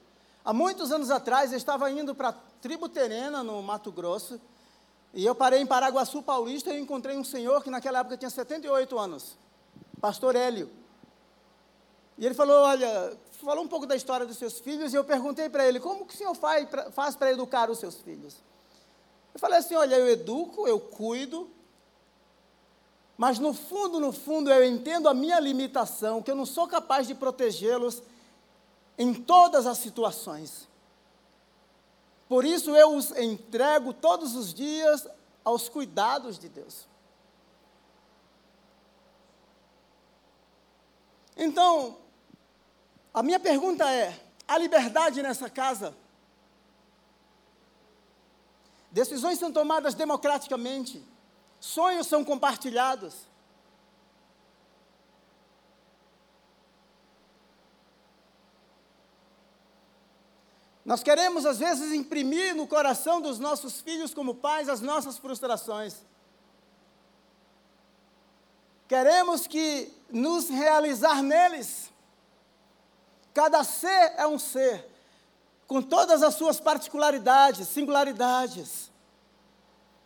[0.45, 4.41] Há muitos anos atrás, eu estava indo para a tribo Terena, no Mato Grosso,
[5.13, 8.99] e eu parei em Paraguaçu Paulista e encontrei um senhor que naquela época tinha 78
[8.99, 9.37] anos,
[10.01, 10.71] pastor Hélio.
[12.17, 15.49] E ele falou, olha, falou um pouco da história dos seus filhos, e eu perguntei
[15.49, 18.37] para ele, como que o senhor faz para educar os seus filhos?
[19.35, 21.51] Eu falei assim, olha, eu educo, eu cuido,
[23.17, 27.07] mas no fundo, no fundo, eu entendo a minha limitação, que eu não sou capaz
[27.07, 28.03] de protegê-los
[28.99, 30.69] em todas as situações.
[32.29, 35.07] Por isso eu os entrego todos os dias
[35.45, 36.87] aos cuidados de Deus.
[41.37, 41.99] Então,
[43.15, 45.95] a minha pergunta é: há liberdade nessa casa?
[48.91, 51.05] Decisões são tomadas democraticamente,
[51.67, 53.15] sonhos são compartilhados.
[60.85, 65.97] Nós queremos, às vezes, imprimir no coração dos nossos filhos, como pais, as nossas frustrações.
[68.87, 71.93] Queremos que nos realizar neles.
[73.35, 74.89] Cada ser é um ser,
[75.67, 78.93] com todas as suas particularidades, singularidades.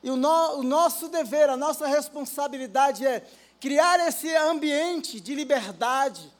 [0.03, 3.27] E o, no, o nosso dever, a nossa responsabilidade é
[3.61, 6.33] criar esse ambiente de liberdade,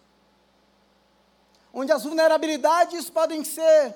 [1.73, 3.95] onde as vulnerabilidades podem ser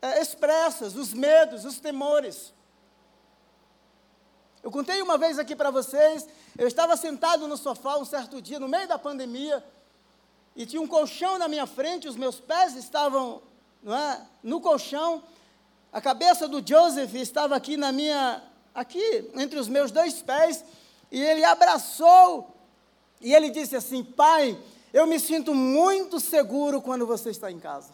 [0.00, 2.52] é, expressas, os medos, os temores.
[4.62, 8.58] Eu contei uma vez aqui para vocês, eu estava sentado no sofá um certo dia,
[8.58, 9.62] no meio da pandemia,
[10.54, 13.42] e tinha um colchão na minha frente, os meus pés estavam
[13.84, 15.22] é, no colchão,
[15.92, 18.42] a cabeça do Joseph estava aqui na minha,
[18.74, 20.64] aqui entre os meus dois pés,
[21.10, 22.54] e ele abraçou,
[23.20, 24.58] e ele disse assim: Pai,
[24.92, 27.92] eu me sinto muito seguro quando você está em casa.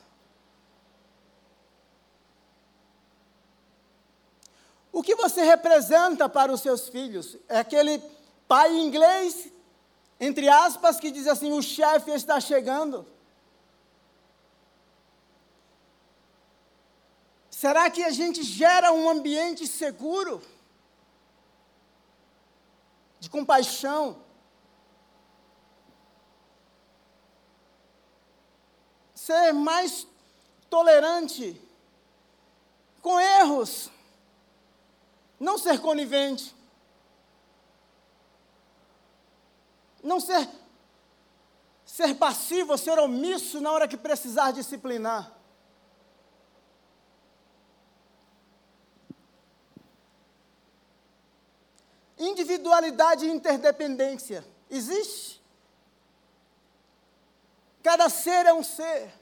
[4.92, 7.36] O que você representa para os seus filhos?
[7.48, 8.02] É aquele
[8.48, 9.52] pai inglês
[10.20, 13.06] entre aspas, que diz assim: o chefe está chegando.
[17.50, 20.42] Será que a gente gera um ambiente seguro?
[23.20, 24.22] De compaixão?
[29.14, 30.06] Ser mais
[30.70, 31.60] tolerante
[33.02, 33.90] com erros?
[35.38, 36.56] Não ser conivente?
[40.02, 40.48] não ser,
[41.84, 45.37] ser passivo, ser omisso na hora que precisar disciplinar.
[52.18, 54.44] Individualidade e interdependência.
[54.70, 55.40] Existe?
[57.82, 59.12] Cada ser é um ser.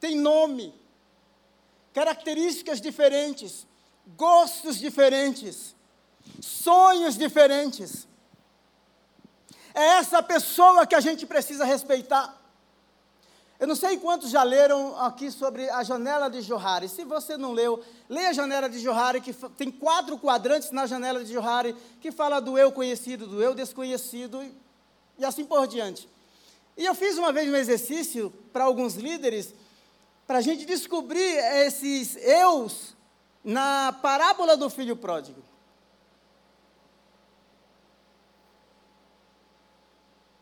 [0.00, 0.74] Tem nome,
[1.94, 3.66] características diferentes,
[4.16, 5.74] gostos diferentes,
[6.40, 8.06] sonhos diferentes.
[9.72, 12.43] É essa pessoa que a gente precisa respeitar.
[13.58, 16.88] Eu não sei quantos já leram aqui sobre a janela de Johari.
[16.88, 21.24] Se você não leu, leia a janela de Johari, que tem quatro quadrantes na janela
[21.24, 24.52] de Johari, que fala do eu conhecido, do eu desconhecido e,
[25.18, 26.08] e assim por diante.
[26.76, 29.54] E eu fiz uma vez um exercício para alguns líderes,
[30.26, 32.96] para a gente descobrir esses eus
[33.44, 35.42] na parábola do filho pródigo.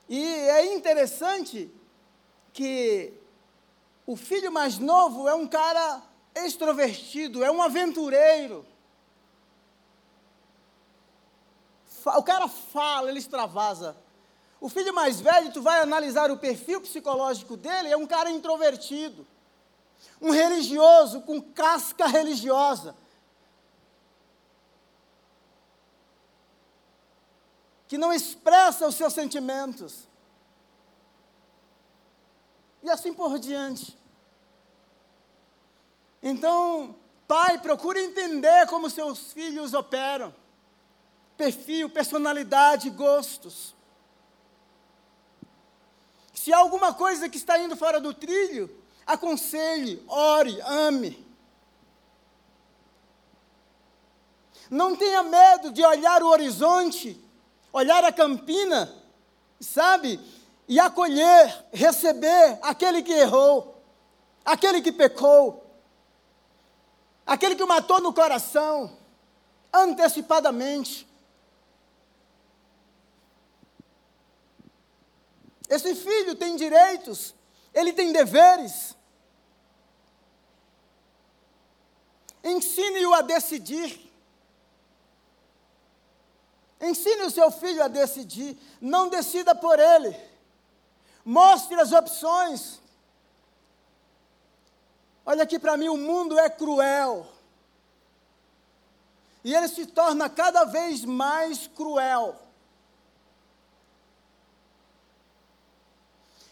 [0.09, 1.71] E é interessante
[2.53, 3.13] que
[4.07, 6.03] o filho mais novo é um cara
[6.35, 8.67] extrovertido, é um aventureiro.
[12.05, 13.97] O cara fala, ele extravasa.
[14.61, 19.27] O filho mais velho, tu vai analisar o perfil psicológico dele, é um cara introvertido.
[20.21, 22.95] Um religioso com casca religiosa.
[27.87, 30.09] Que não expressa os seus sentimentos.
[32.83, 33.97] E assim por diante.
[36.23, 36.95] Então,
[37.27, 40.35] pai, procure entender como seus filhos operam.
[41.37, 43.75] Perfil, personalidade, gostos.
[46.33, 48.69] Se há alguma coisa que está indo fora do trilho,
[49.07, 51.25] aconselhe, ore, ame.
[54.69, 57.23] Não tenha medo de olhar o horizonte,
[57.73, 58.93] olhar a campina,
[59.61, 60.19] sabe?
[60.73, 63.85] E acolher, receber aquele que errou,
[64.43, 65.71] aquele que pecou,
[67.27, 68.97] aquele que matou no coração,
[69.71, 71.07] antecipadamente.
[75.69, 77.35] Esse filho tem direitos,
[77.75, 78.97] ele tem deveres.
[82.43, 84.11] Ensine-o a decidir.
[86.81, 88.59] Ensine o seu filho a decidir.
[88.81, 90.32] Não decida por ele.
[91.25, 92.81] Mostre as opções.
[95.25, 97.27] Olha aqui para mim, o mundo é cruel.
[99.45, 102.37] E ele se torna cada vez mais cruel.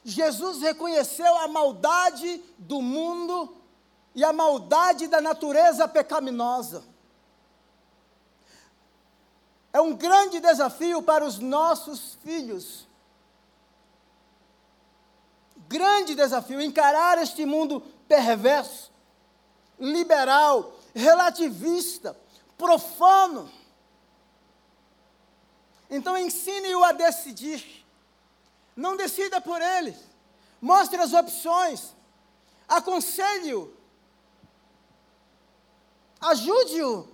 [0.04, 3.56] Jesus reconheceu a maldade do mundo
[4.14, 6.82] e a maldade da natureza pecaminosa.
[9.72, 12.88] É um grande desafio para os nossos filhos.
[15.70, 18.90] Grande desafio encarar este mundo perverso,
[19.78, 22.18] liberal, relativista,
[22.58, 23.48] profano.
[25.88, 27.86] Então ensine-o a decidir.
[28.74, 29.96] Não decida por ele.
[30.60, 31.94] Mostre as opções.
[32.66, 33.72] Aconselhe-o.
[36.20, 37.08] Ajude-o.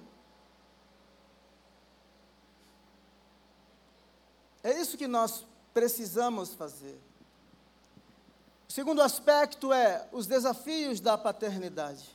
[4.64, 5.44] É isso que nós
[5.74, 7.05] precisamos fazer.
[8.76, 12.14] Segundo aspecto é os desafios da paternidade.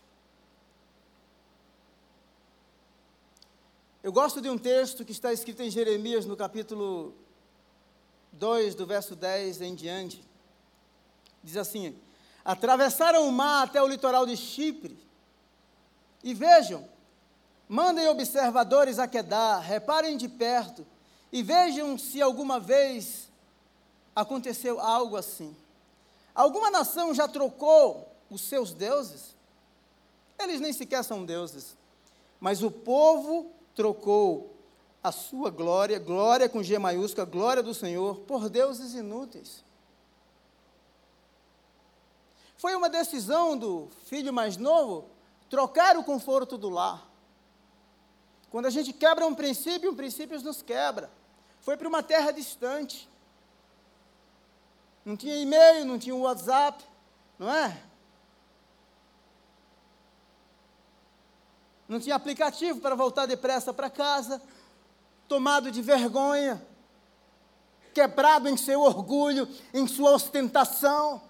[4.04, 7.16] Eu gosto de um texto que está escrito em Jeremias, no capítulo
[8.34, 10.24] 2, do verso 10 em diante,
[11.44, 12.00] diz assim:
[12.46, 15.04] Atravessaram o mar até o litoral de Chipre,
[16.24, 16.88] e vejam,
[17.68, 20.86] mandem observadores a Quedar, reparem de perto,
[21.32, 23.32] e vejam se alguma vez
[24.16, 25.56] aconteceu algo assim.
[26.34, 29.36] Alguma nação já trocou os seus deuses?
[30.40, 31.78] Eles nem sequer são deuses,
[32.40, 34.56] mas o povo trocou
[35.04, 39.64] a sua glória, glória com G maiúscula, glória do Senhor, por deuses inúteis.
[42.58, 45.06] Foi uma decisão do filho mais novo
[45.50, 47.10] trocar o conforto do lar.
[48.52, 51.10] Quando a gente quebra um princípio, um princípio nos quebra.
[51.62, 53.10] Foi para uma terra distante.
[55.04, 56.84] Não tinha e-mail, não tinha WhatsApp,
[57.38, 57.82] não é?
[61.88, 64.42] Não tinha aplicativo para voltar depressa para casa
[65.28, 66.62] tomado de vergonha,
[67.94, 71.22] quebrado em seu orgulho, em sua ostentação.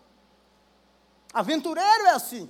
[1.32, 2.50] Aventureiro é assim.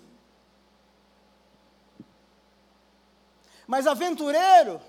[3.67, 4.81] Mas aventureiro,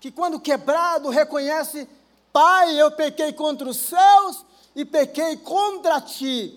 [0.00, 1.88] que quando quebrado reconhece:
[2.32, 4.44] Pai, eu pequei contra os céus
[4.78, 6.56] e pequei contra ti.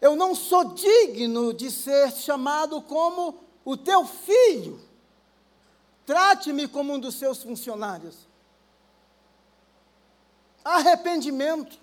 [0.00, 4.80] Eu não sou digno de ser chamado como o teu filho.
[6.06, 8.26] Trate-me como um dos seus funcionários.
[10.64, 11.78] Arrependimento.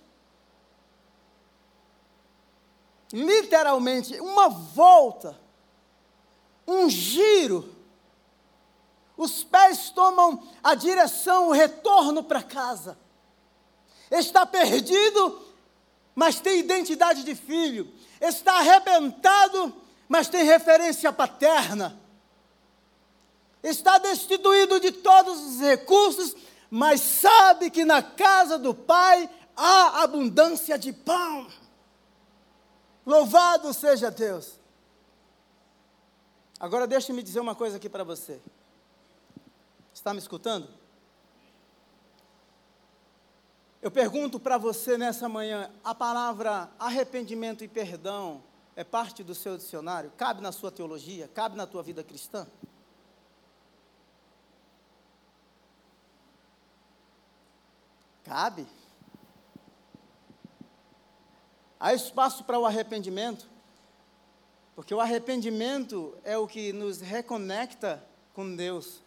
[3.13, 5.39] Literalmente, uma volta,
[6.67, 7.71] um giro.
[9.15, 12.97] Os pés tomam a direção, o retorno para casa.
[14.09, 15.46] Está perdido,
[16.17, 17.87] mas tem identidade de filho.
[18.19, 19.73] Está arrebentado,
[20.09, 21.97] mas tem referência paterna
[23.69, 26.35] está destituído de todos os recursos,
[26.69, 31.47] mas sabe que na casa do Pai há abundância de pão.
[33.05, 34.59] Louvado seja Deus.
[36.59, 38.41] Agora deixe-me dizer uma coisa aqui para você.
[39.93, 40.67] Está me escutando?
[43.81, 48.43] Eu pergunto para você nessa manhã: a palavra arrependimento e perdão
[48.75, 50.11] é parte do seu dicionário?
[50.17, 51.27] Cabe na sua teologia?
[51.27, 52.47] Cabe na tua vida cristã?
[58.23, 58.67] Cabe.
[61.79, 63.47] Há espaço para o arrependimento,
[64.75, 68.03] porque o arrependimento é o que nos reconecta
[68.33, 69.06] com Deus.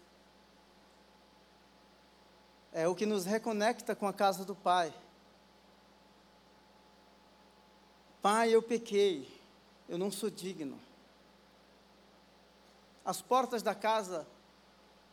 [2.73, 4.95] É o que nos reconecta com a casa do Pai.
[8.23, 9.29] Pai, eu pequei,
[9.89, 10.79] eu não sou digno.
[13.05, 14.27] As portas da casa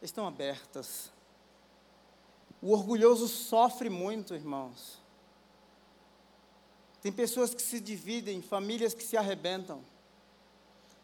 [0.01, 1.12] estão abertas.
[2.62, 4.99] O orgulhoso sofre muito, irmãos.
[7.01, 9.82] Tem pessoas que se dividem, famílias que se arrebentam.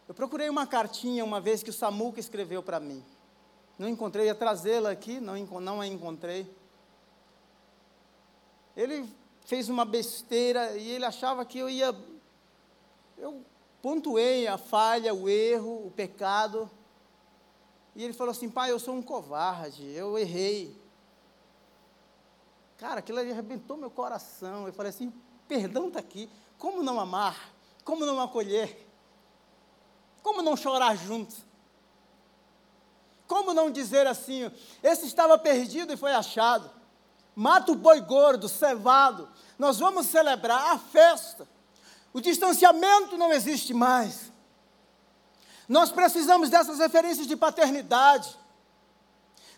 [0.08, 3.04] Eu procurei uma cartinha uma vez que o Samuca escreveu para mim.
[3.78, 6.50] Não encontrei, ia trazê-la aqui, não, não a encontrei.
[8.76, 9.08] Ele
[9.46, 11.96] fez uma besteira e ele achava que eu ia.
[13.18, 13.44] Eu
[13.82, 16.70] pontuei a falha, o erro, o pecado.
[17.96, 20.76] E ele falou assim: pai, eu sou um covarde, eu errei.
[22.78, 24.68] Cara, aquilo ali arrebentou meu coração.
[24.68, 25.14] Eu falei assim:
[25.48, 26.30] perdão está aqui.
[26.58, 27.54] Como não amar?
[27.84, 28.88] Como não acolher?
[30.22, 31.36] Como não chorar junto?
[33.28, 34.52] Como não dizer assim,
[34.82, 36.70] esse estava perdido e foi achado?
[37.36, 39.30] Mata o boi gordo, cevado.
[39.58, 41.48] Nós vamos celebrar a festa.
[42.14, 44.32] O distanciamento não existe mais.
[45.68, 48.38] Nós precisamos dessas referências de paternidade.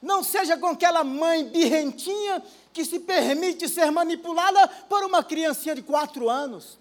[0.01, 5.81] Não seja com aquela mãe birrentinha que se permite ser manipulada por uma criancinha de
[5.81, 6.77] quatro anos.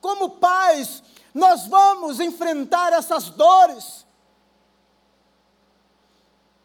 [0.00, 4.06] Como pais, nós vamos enfrentar essas dores.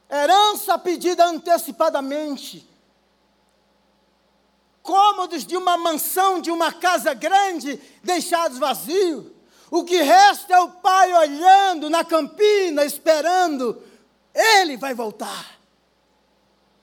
[0.10, 2.68] Herança pedida antecipadamente.
[4.82, 9.26] Cômodos de uma mansão, de uma casa grande, deixados vazios.
[9.72, 13.82] O que resta é o pai olhando na campina, esperando.
[14.34, 15.58] Ele vai voltar.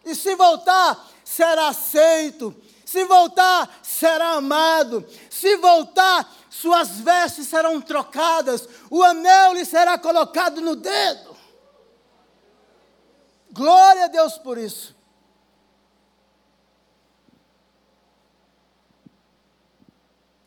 [0.05, 2.55] E se voltar, será aceito.
[2.93, 5.09] Se voltar, será amado.
[5.31, 11.35] Se voltar, suas vestes serão trocadas, o anel lhe será colocado no dedo.
[13.51, 14.95] Glória a Deus por isso.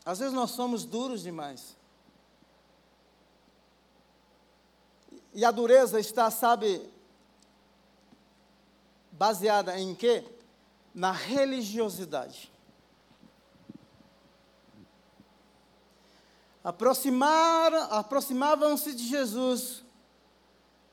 [0.04, 1.76] Às vezes nós somos duros demais.
[5.34, 6.88] E a dureza está, sabe,
[9.10, 10.35] baseada em quê?
[10.96, 12.50] Na religiosidade.
[17.90, 19.84] aproximavam-se de Jesus.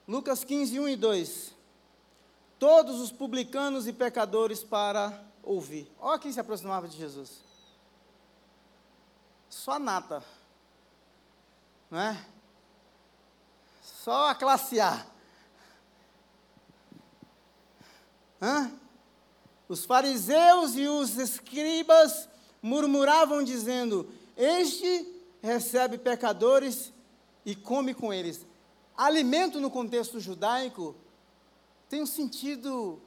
[0.07, 1.55] Lucas 15, 1 e 2.
[2.59, 5.91] Todos os publicanos e pecadores para ouvir.
[5.99, 7.41] Olha quem se aproximava de Jesus.
[9.49, 10.23] Só a nata.
[11.89, 12.23] Não é?
[13.81, 15.05] Só a classe A.
[18.39, 18.82] Hã?
[19.67, 22.27] Os fariseus e os escribas
[22.61, 25.07] murmuravam, dizendo: Este
[25.41, 26.91] recebe pecadores
[27.45, 28.45] e come com eles.
[28.95, 30.95] Alimento no contexto judaico
[31.89, 33.01] tem um sentido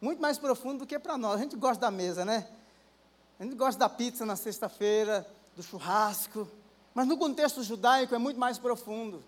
[0.00, 1.36] muito mais profundo do que para nós.
[1.36, 2.48] A gente gosta da mesa, né?
[3.38, 6.48] A gente gosta da pizza na sexta-feira, do churrasco.
[6.94, 9.22] Mas no contexto judaico é muito mais profundo.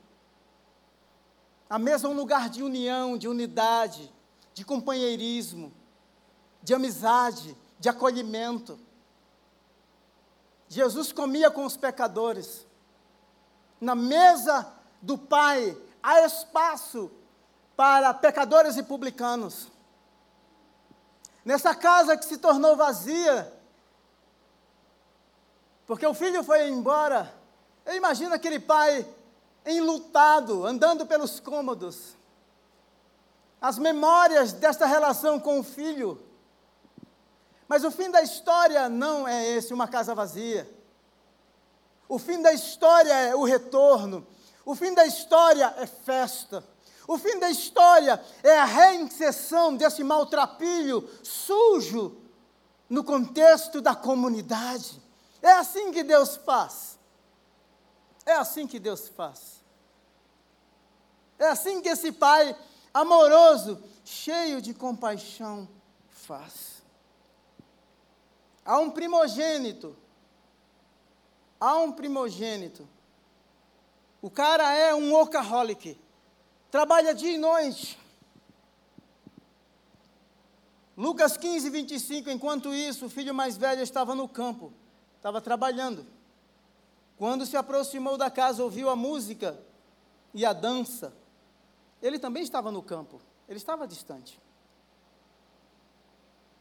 [1.68, 4.12] A mesa é um lugar de união, de unidade,
[4.53, 5.72] de companheirismo,
[6.64, 8.80] de amizade, de acolhimento.
[10.66, 12.66] Jesus comia com os pecadores.
[13.78, 14.66] Na mesa
[15.02, 17.10] do Pai há espaço
[17.76, 19.68] para pecadores e publicanos.
[21.44, 23.52] Nessa casa que se tornou vazia,
[25.86, 27.30] porque o filho foi embora,
[27.84, 29.06] eu imagino aquele pai
[29.66, 32.16] enlutado, andando pelos cômodos.
[33.60, 36.18] As memórias desta relação com o filho
[37.68, 40.68] mas o fim da história não é esse, uma casa vazia.
[42.08, 44.26] O fim da história é o retorno.
[44.64, 46.64] O fim da história é festa.
[47.06, 52.16] O fim da história é a reinserção desse maltrapilho sujo
[52.88, 55.02] no contexto da comunidade.
[55.42, 56.98] É assim que Deus faz.
[58.24, 59.62] É assim que Deus faz.
[61.38, 62.56] É assim que esse Pai
[62.92, 65.68] amoroso, cheio de compaixão,
[66.08, 66.73] faz.
[68.64, 69.96] Há um primogênito.
[71.60, 72.88] Há um primogênito.
[74.22, 75.98] O cara é um workaholic.
[76.70, 77.98] Trabalha dia e noite.
[80.96, 82.30] Lucas 15, 25.
[82.30, 84.72] Enquanto isso, o filho mais velho estava no campo,
[85.16, 86.06] estava trabalhando.
[87.16, 89.58] Quando se aproximou da casa, ouviu a música
[90.32, 91.12] e a dança.
[92.02, 94.40] Ele também estava no campo, ele estava distante.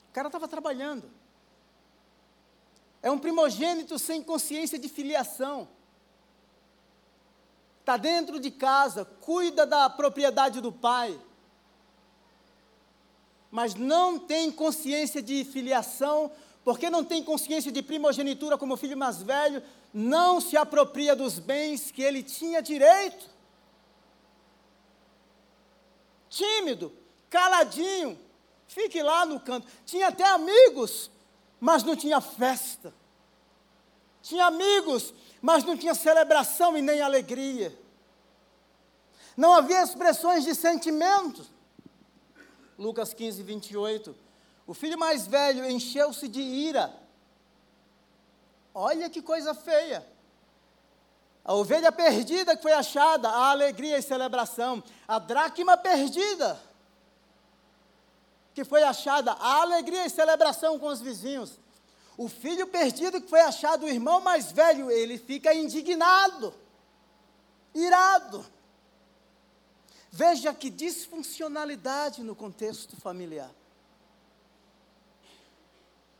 [0.10, 1.10] O cara estava trabalhando.
[3.04, 5.68] É um primogênito sem consciência de filiação.
[7.82, 11.20] Está dentro de casa, cuida da propriedade do pai,
[13.51, 16.32] mas não tem consciência de filiação,
[16.64, 19.62] porque não tem consciência de primogenitura como filho mais velho,
[19.93, 23.30] não se apropria dos bens que ele tinha direito.
[26.30, 26.91] Tímido,
[27.30, 28.18] caladinho,
[28.66, 29.68] fique lá no canto.
[29.86, 31.12] Tinha até amigos,
[31.64, 32.93] mas não tinha festa.
[34.22, 37.74] Tinha amigos, mas não tinha celebração e nem alegria.
[39.38, 41.49] Não havia expressões de sentimentos.
[42.78, 44.14] Lucas 15, 28.
[44.68, 46.93] O filho mais velho encheu-se de ira.
[48.74, 50.05] Olha que coisa feia.
[51.45, 54.84] A ovelha perdida que foi achada, a alegria e celebração.
[55.07, 56.59] A dracma perdida
[58.54, 61.60] que foi achada, a alegria e celebração com os vizinhos.
[62.16, 66.54] O filho perdido que foi achado, o irmão mais velho, ele fica indignado,
[67.74, 68.45] irado.
[70.12, 73.49] Veja que disfuncionalidade no contexto familiar.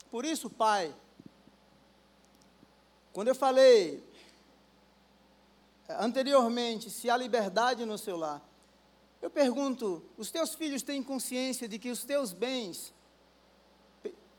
[0.10, 0.94] Por isso, pai,
[3.12, 4.04] quando eu falei
[5.88, 8.42] eh, anteriormente se há liberdade no seu lar,
[9.24, 12.94] eu pergunto: os teus filhos têm consciência de que os teus bens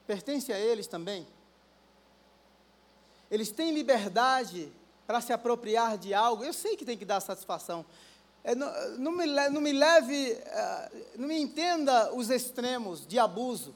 [0.06, 1.26] pertencem a eles também?
[3.30, 4.70] Eles têm liberdade
[5.06, 6.44] para se apropriar de algo?
[6.44, 7.86] Eu sei que tem que dar satisfação,
[8.44, 13.74] é, não, não, me, não me leve, é, não me entenda os extremos de abuso.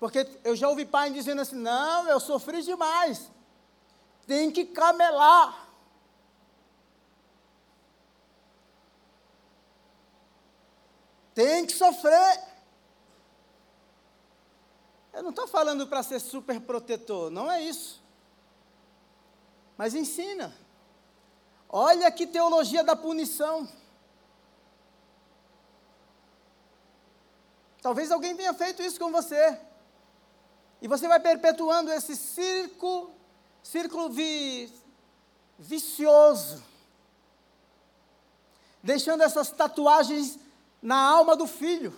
[0.00, 3.30] Porque eu já ouvi pai dizendo assim: não, eu sofri demais,
[4.26, 5.67] tem que camelar.
[11.38, 12.42] Tem que sofrer.
[15.12, 18.02] Eu não estou falando para ser super protetor, não é isso
[19.78, 20.52] mas ensina.
[21.68, 23.68] Olha que teologia da punição.
[27.80, 29.56] Talvez alguém tenha feito isso com você.
[30.82, 33.14] E você vai perpetuando esse círculo,
[33.62, 34.72] círculo vi,
[35.56, 36.60] vicioso.
[38.82, 40.38] Deixando essas tatuagens
[40.80, 41.96] na alma do filho.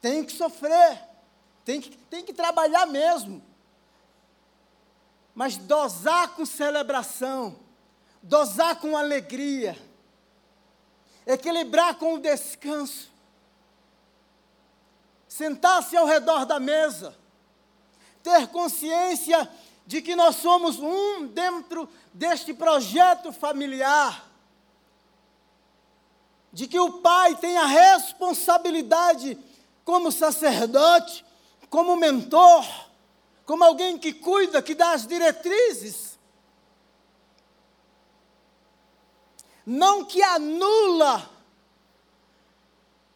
[0.00, 1.02] Tem que sofrer.
[1.64, 3.42] Tem que, tem que trabalhar mesmo
[5.34, 7.58] mas dosar com celebração,
[8.22, 9.76] dosar com alegria,
[11.26, 13.10] equilibrar com o descanso,
[15.26, 17.16] sentar-se ao redor da mesa,
[18.22, 19.50] ter consciência
[19.86, 24.30] de que nós somos um dentro deste projeto familiar,
[26.54, 29.36] de que o pai tem a responsabilidade
[29.84, 31.26] como sacerdote,
[31.68, 32.64] como mentor,
[33.44, 36.16] como alguém que cuida, que dá as diretrizes.
[39.66, 41.28] Não que anula,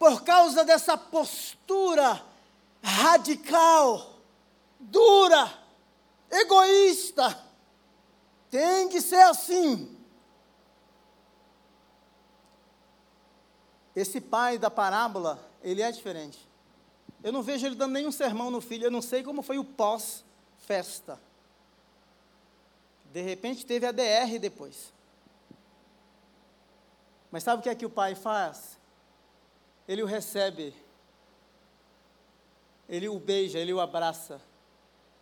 [0.00, 2.20] por causa dessa postura
[2.82, 4.14] radical,
[4.80, 5.48] dura,
[6.28, 7.40] egoísta.
[8.50, 9.96] Tem que ser assim.
[13.98, 16.38] Esse pai da parábola, ele é diferente.
[17.20, 19.64] Eu não vejo ele dando nenhum sermão no filho, eu não sei como foi o
[19.64, 21.18] pós-festa.
[23.12, 24.92] De repente teve a DR depois.
[27.28, 28.78] Mas sabe o que é que o pai faz?
[29.88, 30.72] Ele o recebe,
[32.88, 34.40] ele o beija, ele o abraça.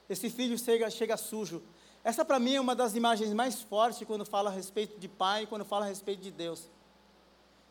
[0.06, 1.62] Esse filho chega, chega sujo.
[2.04, 5.46] Essa para mim é uma das imagens mais fortes quando fala a respeito de pai,
[5.46, 6.75] quando fala a respeito de Deus.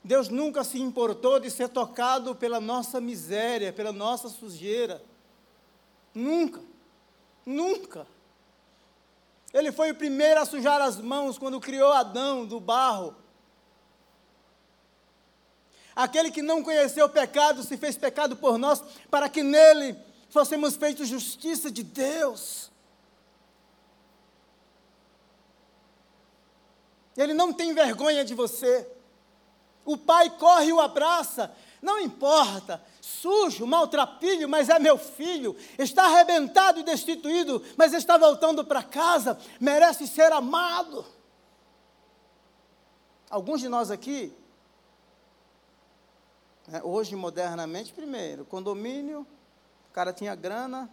[0.05, 5.03] Deus nunca se importou de ser tocado pela nossa miséria, pela nossa sujeira.
[6.13, 6.61] Nunca.
[7.43, 8.05] Nunca.
[9.51, 13.15] Ele foi o primeiro a sujar as mãos quando criou Adão do barro.
[15.95, 19.97] Aquele que não conheceu o pecado se fez pecado por nós, para que nele
[20.29, 22.69] fôssemos feitos justiça de Deus.
[27.17, 28.94] Ele não tem vergonha de você.
[29.95, 31.55] O pai corre e o abraça.
[31.81, 35.55] Não importa, sujo, maltrapilho, mas é meu filho.
[35.77, 39.39] Está arrebentado e destituído, mas está voltando para casa.
[39.59, 41.05] Merece ser amado.
[43.29, 44.33] Alguns de nós aqui,
[46.67, 49.25] né, hoje modernamente, primeiro, condomínio,
[49.89, 50.89] o cara tinha grana,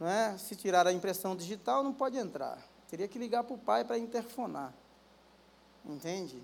[0.00, 0.36] é?
[0.38, 2.58] se tirar a impressão digital, não pode entrar.
[2.88, 4.72] Teria que ligar para o pai para interfonar.
[5.84, 6.40] Entende?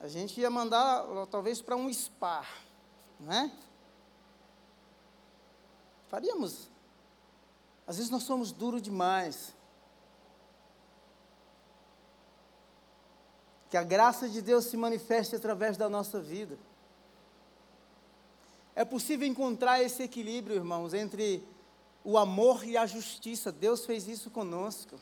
[0.00, 2.46] A gente ia mandar, talvez, para um spa,
[3.20, 3.52] não é?
[6.08, 6.70] Faríamos.
[7.86, 9.54] Às vezes nós somos duros demais.
[13.68, 16.58] Que a graça de Deus se manifeste através da nossa vida.
[18.74, 21.46] É possível encontrar esse equilíbrio, irmãos, entre
[22.02, 23.52] o amor e a justiça.
[23.52, 24.98] Deus fez isso conosco.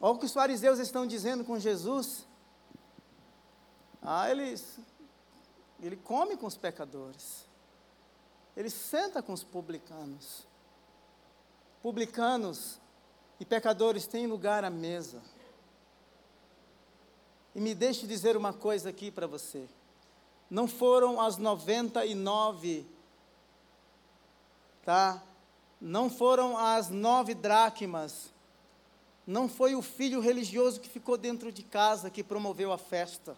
[0.00, 2.26] Olha o que os fariseus estão dizendo com Jesus.
[4.02, 4.78] Ah, eles,
[5.80, 7.46] ele come com os pecadores.
[8.56, 10.46] Ele senta com os publicanos.
[11.82, 12.78] Publicanos
[13.38, 15.22] e pecadores têm lugar à mesa.
[17.54, 19.66] E me deixe dizer uma coisa aqui para você.
[20.48, 22.86] Não foram as 99,
[24.84, 25.22] tá?
[25.80, 28.32] Não foram as nove dracmas.
[29.26, 33.36] Não foi o filho religioso que ficou dentro de casa que promoveu a festa.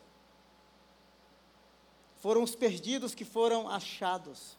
[2.21, 4.59] Foram os perdidos que foram achados.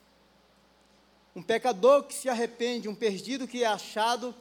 [1.35, 4.33] Um pecador que se arrepende, um perdido que é achado,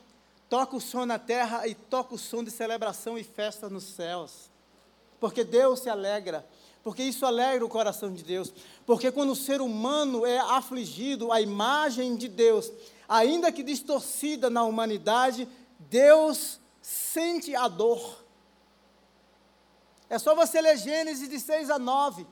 [0.49, 4.51] toca o som na terra e toca o som de celebração e festa nos céus.
[5.21, 6.47] Porque Deus se alegra,
[6.83, 8.53] porque isso alegra o coração de Deus.
[8.87, 12.73] Porque quando o ser humano é afligido, a imagem de Deus,
[13.07, 15.47] ainda que distorcida na humanidade,
[15.79, 16.59] Deus
[16.89, 18.25] sente a dor.
[20.09, 22.27] É só você ler Gênesis de 6 a 9.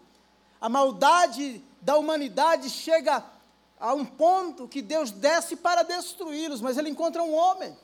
[0.59, 3.23] A maldade da humanidade chega
[3.79, 7.77] a um ponto que Deus desce para destruí-los, mas ele encontra um homem.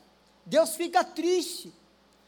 [0.46, 1.70] Deus fica triste,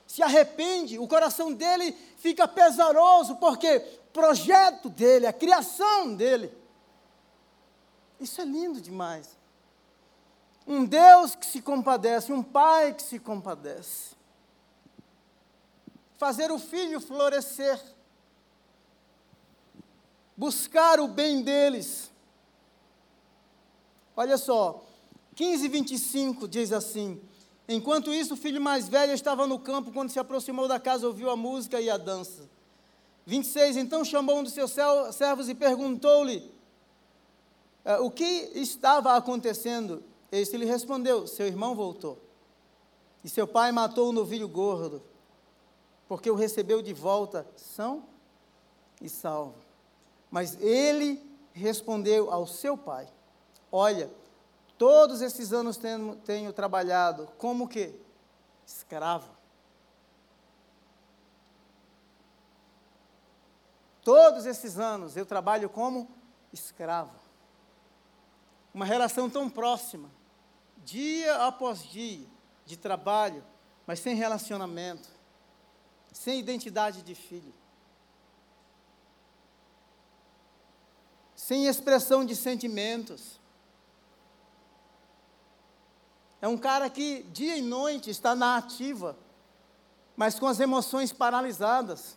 [0.07, 6.53] se arrepende, o coração dele fica pesaroso, porque o projeto dele, a criação dele.
[8.21, 9.39] Isso é lindo demais.
[10.67, 14.14] Um Deus que se compadece, um pai que se compadece.
[16.25, 17.79] Fazer o filho florescer.
[20.35, 22.11] Buscar o bem deles
[24.17, 24.85] Olha só,
[25.35, 27.21] 15 25 diz assim:
[27.69, 31.31] Enquanto isso, o filho mais velho estava no campo, quando se aproximou da casa, ouviu
[31.31, 32.49] a música e a dança.
[33.27, 34.75] 26, então chamou um dos seus
[35.13, 36.51] servos e perguntou-lhe
[37.85, 40.03] uh, o que estava acontecendo.
[40.31, 42.19] Este lhe respondeu: Seu irmão voltou.
[43.25, 45.03] E seu pai matou o novilho gordo,
[46.15, 48.05] porque o recebeu de volta são
[49.01, 49.57] e salvo.
[50.31, 51.21] Mas ele
[51.53, 53.09] respondeu ao seu pai:
[53.73, 54.09] Olha,
[54.79, 58.01] todos esses anos tenho, tenho trabalhado como que?
[58.65, 59.29] Escravo.
[64.01, 66.09] Todos esses anos eu trabalho como
[66.53, 67.19] escravo.
[68.73, 70.09] Uma relação tão próxima,
[70.85, 72.29] dia após dia,
[72.65, 73.45] de trabalho,
[73.85, 75.14] mas sem relacionamento,
[76.15, 77.53] sem identidade de filho.
[81.35, 83.41] Sem expressão de sentimentos.
[86.41, 89.19] É um cara que dia e noite está na ativa,
[90.17, 92.17] mas com as emoções paralisadas.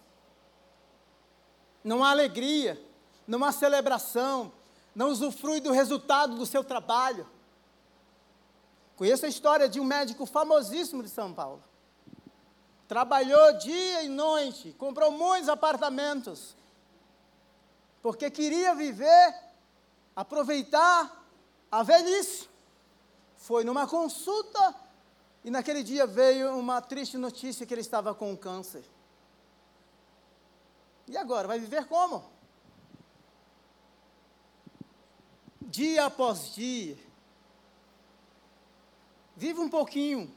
[1.84, 2.80] Não há alegria,
[3.26, 4.54] não há celebração,
[4.94, 7.28] não usufrui do resultado do seu trabalho.
[8.96, 11.64] Conheço a história de um médico famosíssimo de São Paulo.
[12.88, 16.56] Trabalhou dia e noite, comprou muitos apartamentos,
[18.02, 19.36] porque queria viver,
[20.16, 21.26] aproveitar
[21.70, 22.48] a velhice
[23.38, 24.76] foi numa consulta
[25.44, 28.84] e naquele dia veio uma triste notícia que ele estava com câncer.
[31.08, 32.30] E agora, vai viver como?
[35.62, 36.98] Dia após dia.
[39.36, 40.34] Viva um pouquinho.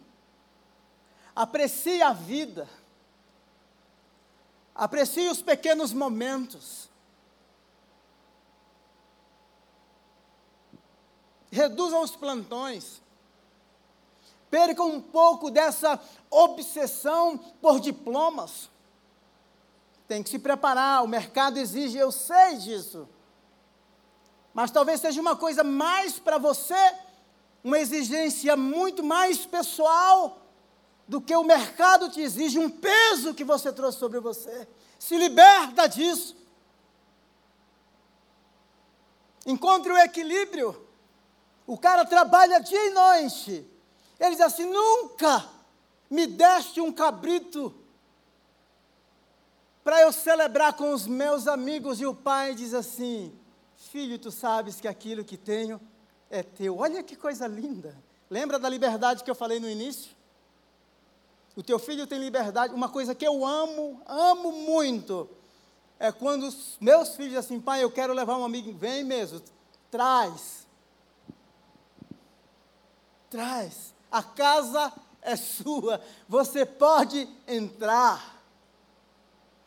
[1.41, 2.69] Aprecie a vida.
[4.75, 6.91] Aprecie os pequenos momentos.
[11.51, 13.03] reduzam os plantões,
[14.49, 18.71] percam um pouco dessa obsessão por diplomas.
[20.07, 23.09] Tem que se preparar, o mercado exige, eu sei disso.
[24.55, 26.95] Mas talvez seja uma coisa mais para você,
[27.65, 30.40] uma exigência muito mais pessoal
[31.11, 34.69] do que o mercado te exige, um peso que você trouxe sobre você.
[34.97, 36.37] Se liberta disso.
[39.45, 40.87] Encontre o equilíbrio.
[41.67, 43.69] O cara trabalha dia e noite.
[44.21, 45.51] Ele diz assim: nunca
[46.09, 47.75] me deste um cabrito
[49.83, 52.01] para eu celebrar com os meus amigos.
[52.01, 53.37] E o pai diz assim:
[53.77, 55.81] Filho, tu sabes que aquilo que tenho
[56.31, 56.79] é teu.
[56.79, 58.01] Olha que coisa linda.
[58.31, 60.20] Lembra da liberdade que eu falei no início?
[61.61, 62.73] O teu filho tem liberdade.
[62.73, 65.29] Uma coisa que eu amo, amo muito,
[65.99, 69.43] é quando os meus filhos dizem assim, pai, eu quero levar um amigo, vem mesmo,
[69.91, 70.67] traz.
[73.29, 73.93] Traz.
[74.11, 74.91] A casa
[75.21, 78.41] é sua, você pode entrar.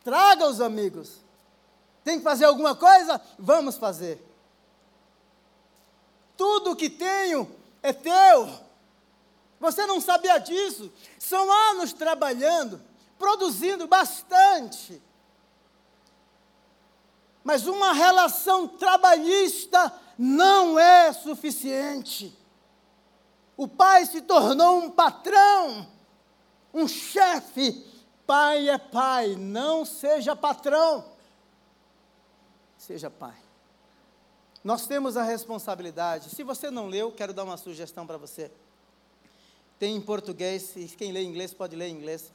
[0.02, 1.18] Traga os amigos.
[2.02, 3.20] Tem que fazer alguma coisa?
[3.38, 4.20] Vamos fazer.
[6.36, 7.48] Tudo que tenho
[7.80, 8.63] é teu.
[9.64, 10.92] Você não sabia disso?
[11.18, 12.82] São anos trabalhando,
[13.18, 15.02] produzindo bastante.
[17.42, 22.36] Mas uma relação trabalhista não é suficiente.
[23.56, 25.88] O pai se tornou um patrão,
[26.74, 27.90] um chefe.
[28.26, 31.06] Pai é pai, não seja patrão,
[32.76, 33.36] seja pai.
[34.62, 36.28] Nós temos a responsabilidade.
[36.34, 38.50] Se você não leu, quero dar uma sugestão para você.
[39.78, 42.32] Tem em português, e quem lê inglês pode ler em inglês.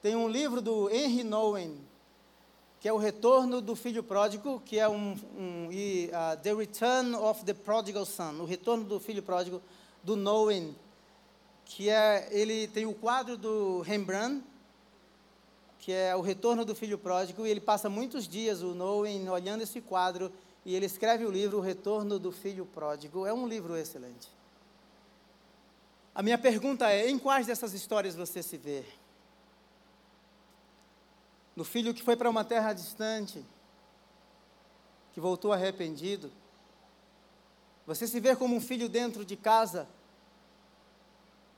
[0.00, 1.76] Tem um livro do Henry Nouwen,
[2.80, 7.14] que é o Retorno do Filho Pródigo, que é um, um e, uh, The Return
[7.16, 9.60] of the Prodigal Son, o Retorno do Filho Pródigo,
[10.04, 10.76] do Nouwen,
[11.64, 14.44] que é, ele tem o quadro do Rembrandt,
[15.80, 19.62] que é o Retorno do Filho Pródigo, e ele passa muitos dias, o Nouwen, olhando
[19.62, 20.32] esse quadro,
[20.64, 23.24] e ele escreve o livro O Retorno do Filho Pródigo.
[23.24, 24.35] É um livro excelente.
[26.16, 28.82] A minha pergunta é: em quais dessas histórias você se vê?
[31.54, 33.44] No filho que foi para uma terra distante,
[35.12, 36.32] que voltou arrependido?
[37.86, 39.86] Você se vê como um filho dentro de casa,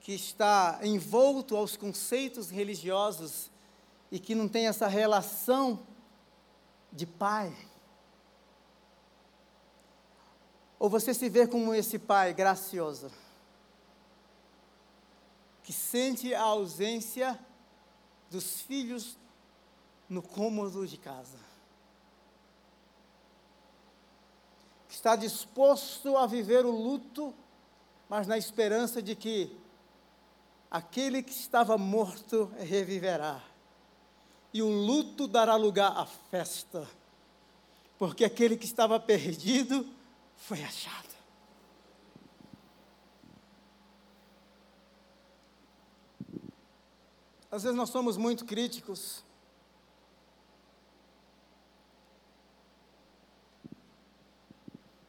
[0.01, 3.53] que está envolto aos conceitos religiosos
[4.11, 5.87] e que não tem essa relação
[6.93, 7.57] de pai?
[10.81, 13.09] Ou você se vê como esse pai gracioso,
[15.69, 17.39] que sente a ausência
[18.31, 19.19] dos filhos
[20.09, 21.37] no cômodo de casa,
[24.89, 27.35] que está disposto a viver o luto,
[28.09, 29.55] mas na esperança de que
[30.71, 33.45] aquele que estava morto reviverá,
[34.55, 36.89] e o luto dará lugar à festa,
[37.99, 39.87] porque aquele que estava perdido
[40.35, 41.08] foi achado.
[47.51, 49.25] Às vezes nós somos muito críticos.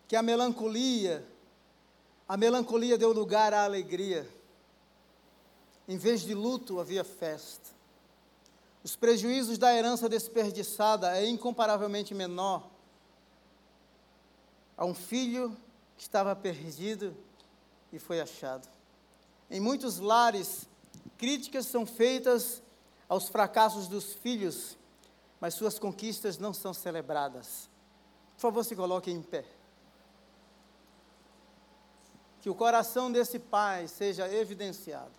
[0.07, 1.27] Que a melancolia,
[2.27, 4.27] a melancolia deu lugar à alegria.
[5.87, 7.69] Em vez de luto, havia festa.
[8.83, 12.69] Os prejuízos da herança desperdiçada é incomparavelmente menor
[14.77, 15.55] a um filho
[15.97, 17.13] que estava perdido
[17.91, 18.65] e foi achado.
[19.51, 20.68] Em muitos lares,
[21.17, 22.61] críticas são feitas
[23.07, 24.77] aos fracassos dos filhos,
[25.39, 27.69] mas suas conquistas não são celebradas.
[28.35, 29.45] Por favor, se coloque em pé.
[32.41, 35.11] Que o coração desse pai seja evidenciado.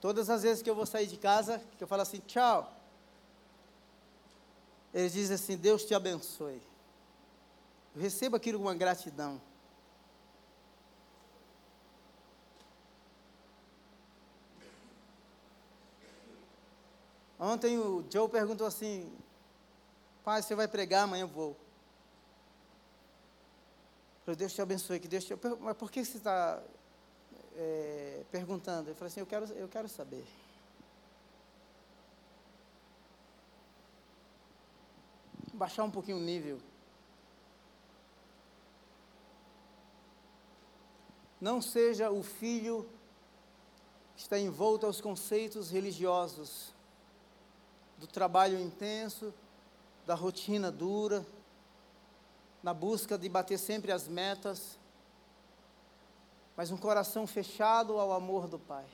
[0.00, 2.70] Todas as vezes que eu vou sair de casa, que eu falo assim, tchau,
[4.92, 6.60] eles dizem assim: Deus te abençoe.
[7.96, 9.40] Eu recebo aquilo com uma gratidão.
[17.38, 19.12] Ontem o Joe perguntou assim:
[20.24, 21.04] Pai, você vai pregar?
[21.04, 21.56] Amanhã eu vou.
[24.24, 25.34] falei, Deus te abençoe, que Deus te.
[25.60, 26.62] Mas por que você está
[27.56, 28.90] é, perguntando?
[28.90, 30.24] Eu falei assim: eu quero, eu quero saber.
[35.54, 36.58] baixar um pouquinho o nível.
[41.40, 42.88] Não seja o filho
[44.16, 46.73] que está envolto aos conceitos religiosos,
[47.98, 49.32] do trabalho intenso,
[50.06, 51.24] da rotina dura,
[52.62, 54.78] na busca de bater sempre as metas,
[56.56, 58.86] mas um coração fechado ao amor do Pai.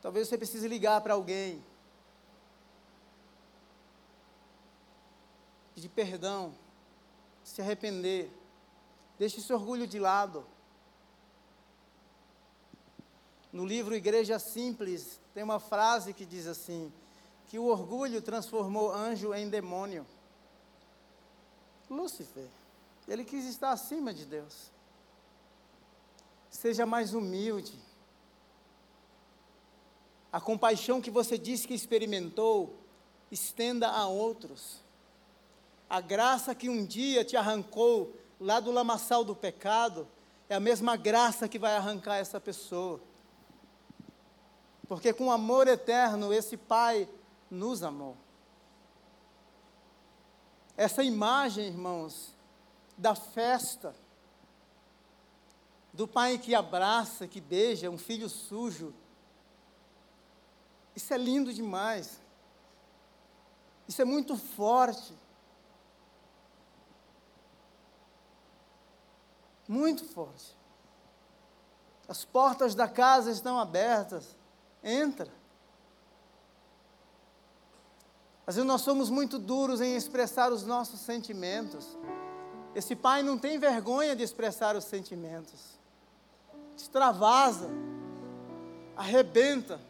[0.00, 1.62] Talvez você precise ligar para alguém
[5.82, 6.54] pedir perdão,
[7.42, 8.30] se arrepender.
[9.18, 10.46] Deixe esse orgulho de lado.
[13.52, 16.90] No livro Igreja Simples, tem uma frase que diz assim:
[17.46, 20.06] que o orgulho transformou anjo em demônio.
[21.90, 22.48] Lúcifer.
[23.06, 24.70] Ele quis estar acima de Deus.
[26.48, 27.78] Seja mais humilde.
[30.32, 32.74] A compaixão que você disse que experimentou,
[33.30, 34.78] estenda a outros.
[35.90, 40.08] A graça que um dia te arrancou lá do lamaçal do pecado,
[40.48, 42.98] é a mesma graça que vai arrancar essa pessoa.
[44.92, 47.08] Porque com amor eterno esse Pai
[47.50, 48.14] nos amou.
[50.76, 52.34] Essa imagem, irmãos,
[52.98, 53.94] da festa,
[55.94, 58.92] do pai que abraça, que beija um filho sujo,
[60.94, 62.20] isso é lindo demais.
[63.88, 65.16] Isso é muito forte.
[69.66, 70.54] Muito forte.
[72.06, 74.41] As portas da casa estão abertas.
[74.82, 75.30] Entra.
[78.46, 81.96] Às vezes nós somos muito duros em expressar os nossos sentimentos.
[82.74, 85.78] Esse pai não tem vergonha de expressar os sentimentos.
[86.76, 87.68] Extravasa,
[88.96, 89.80] arrebenta.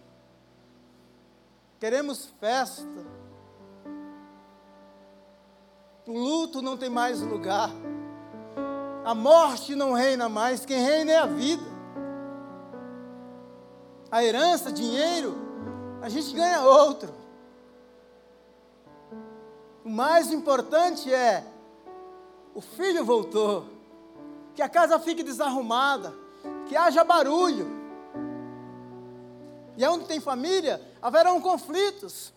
[1.80, 2.86] Queremos festa.
[6.06, 7.70] O luto não tem mais lugar.
[9.04, 11.71] A morte não reina mais, quem reina é a vida.
[14.12, 15.34] A herança, dinheiro,
[16.02, 17.10] a gente ganha outro.
[19.82, 21.42] O mais importante é:
[22.54, 23.66] o filho voltou,
[24.54, 26.12] que a casa fique desarrumada,
[26.68, 27.66] que haja barulho.
[29.78, 32.34] E onde tem família, haverão conflitos.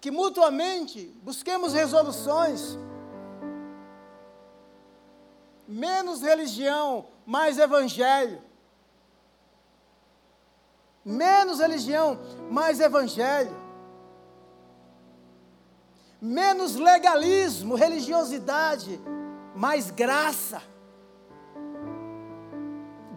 [0.00, 2.78] Que mutuamente busquemos resoluções.
[5.66, 8.49] Menos religião, mais evangelho.
[11.04, 12.18] Menos religião,
[12.50, 13.60] mais evangelho
[16.20, 19.00] menos legalismo, religiosidade,
[19.54, 20.62] mais graça.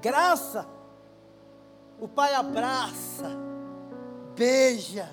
[0.01, 0.67] Graça.
[1.99, 3.29] O pai abraça,
[4.35, 5.09] beija.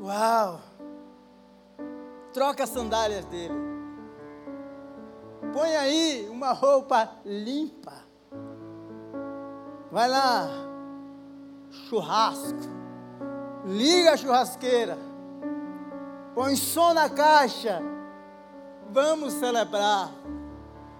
[0.00, 0.60] Uau!
[2.32, 3.54] Troca as sandálias dele.
[5.52, 8.03] Põe aí uma roupa limpa.
[9.94, 10.50] Vai lá,
[11.88, 12.74] churrasco.
[13.64, 15.14] Liga a churrasqueira
[16.34, 17.80] põe som na caixa,
[18.90, 20.10] vamos celebrar.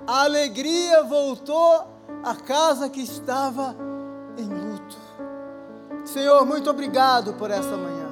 [0.07, 1.87] A alegria voltou
[2.23, 3.75] à casa que estava
[4.39, 4.97] em luto.
[6.05, 8.05] Senhor, muito obrigado por essa manhã.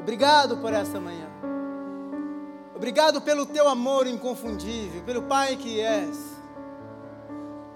[0.00, 1.28] Obrigado por essa manhã.
[2.74, 6.33] Obrigado pelo teu amor inconfundível, pelo Pai que és.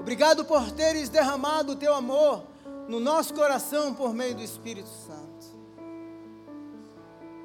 [0.09, 2.43] Obrigado por teres derramado o teu amor
[2.89, 5.47] no nosso coração por meio do Espírito Santo.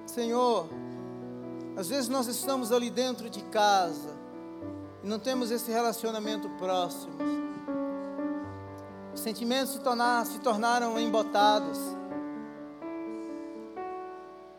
[0.06, 0.70] Senhor,
[1.76, 4.18] às vezes nós estamos ali dentro de casa
[5.04, 7.14] e não temos esse relacionamento próximo.
[9.14, 11.78] Os sentimentos se, tornar, se tornaram embotados.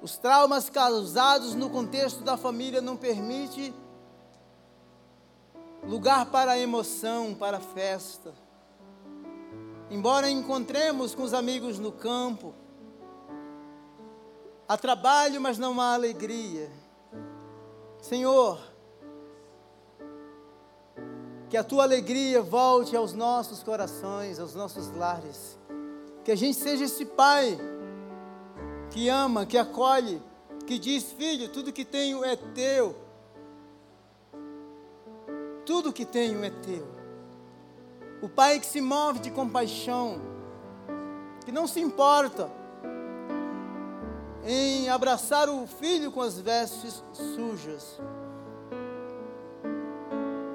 [0.03, 3.75] Os traumas causados no contexto da família não permite
[5.87, 8.32] lugar para a emoção, para a festa.
[9.91, 12.55] Embora encontremos com os amigos no campo,
[14.66, 16.70] Há trabalho, mas não há alegria.
[18.01, 18.59] Senhor,
[21.51, 25.59] que a tua alegria volte aos nossos corações, aos nossos lares.
[26.24, 27.59] Que a gente seja esse pai
[28.91, 30.22] que ama, que acolhe,
[30.66, 32.97] que diz: Filho, tudo que tenho é teu.
[35.67, 36.87] Tudo que tenho é teu.
[38.21, 40.21] O pai que se move de compaixão,
[41.45, 42.51] que não se importa
[44.47, 47.99] em abraçar o filho com as vestes sujas.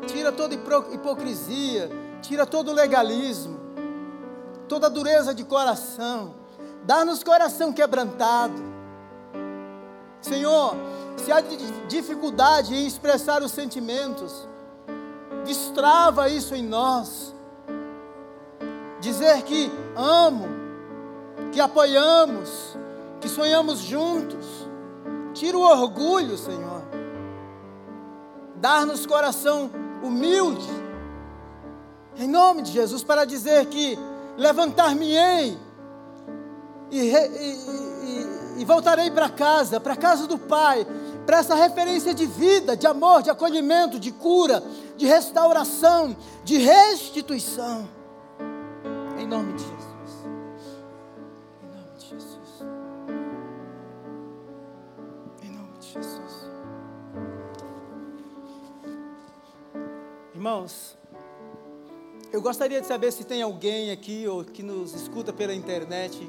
[0.07, 1.89] Tira toda hipocrisia,
[2.21, 3.59] tira todo legalismo,
[4.67, 6.35] toda dureza de coração.
[6.83, 8.61] Dá-nos coração quebrantado.
[10.21, 10.75] Senhor,
[11.17, 11.41] se há
[11.87, 14.47] dificuldade em expressar os sentimentos,
[15.45, 17.35] destrava isso em nós.
[18.99, 20.47] Dizer que amo,
[21.51, 22.77] que apoiamos,
[23.19, 24.45] que sonhamos juntos.
[25.33, 26.81] Tira o orgulho, Senhor.
[28.55, 29.69] Dar-nos coração
[30.03, 30.67] humilde,
[32.17, 33.97] em nome de Jesus, para dizer que
[34.37, 35.57] levantar-me-ei
[36.91, 37.13] e, e,
[38.57, 40.85] e, e voltarei para casa, para a casa do Pai,
[41.29, 44.63] para essa referência de vida, de amor, de acolhimento, de cura,
[44.97, 47.87] de restauração, de restituição.
[49.15, 50.25] Em nome de Jesus.
[51.61, 52.63] Em nome de Jesus.
[55.43, 56.49] Em nome de Jesus.
[60.33, 60.97] Irmãos,
[62.33, 66.27] eu gostaria de saber se tem alguém aqui ou que nos escuta pela internet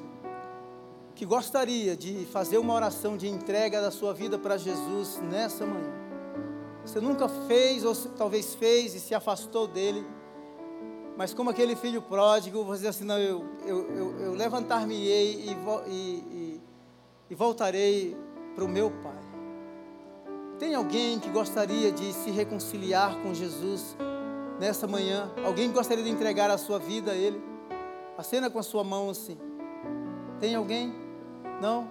[1.20, 5.92] que gostaria de fazer uma oração de entrega da sua vida para Jesus nessa manhã.
[6.82, 10.02] Você nunca fez, ou talvez fez e se afastou dele,
[11.18, 15.50] mas como aquele filho pródigo, você diz assim: não, eu, eu, eu, eu levantar-me-ei e,
[15.50, 16.60] e, e,
[17.28, 18.16] e voltarei
[18.54, 19.22] para o meu Pai.
[20.58, 23.94] Tem alguém que gostaria de se reconciliar com Jesus
[24.58, 25.30] nessa manhã?
[25.44, 27.42] Alguém que gostaria de entregar a sua vida a Ele?
[28.16, 29.36] Acena com a sua mão assim.
[30.40, 30.99] Tem alguém?
[31.60, 31.88] Não?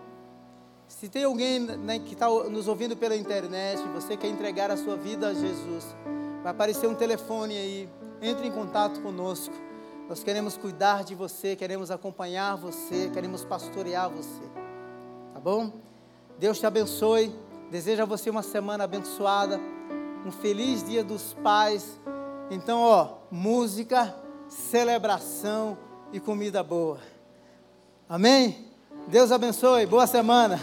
[0.87, 4.95] Se tem alguém né, que está nos ouvindo pela internet, você quer entregar a sua
[4.95, 5.95] vida a Jesus,
[6.41, 7.89] vai aparecer um telefone aí.
[8.21, 9.53] Entre em contato conosco.
[10.09, 14.41] Nós queremos cuidar de você, queremos acompanhar você, queremos pastorear você.
[15.33, 15.71] Tá bom?
[16.37, 17.33] Deus te abençoe.
[17.69, 19.59] Desejo a você uma semana abençoada,
[20.25, 22.01] um feliz dia dos pais.
[22.49, 24.15] Então, ó, música,
[24.47, 25.77] celebração
[26.11, 26.99] e comida boa.
[28.09, 28.68] Amém?
[29.11, 29.87] Deus abençoe.
[29.87, 30.59] Boa semana.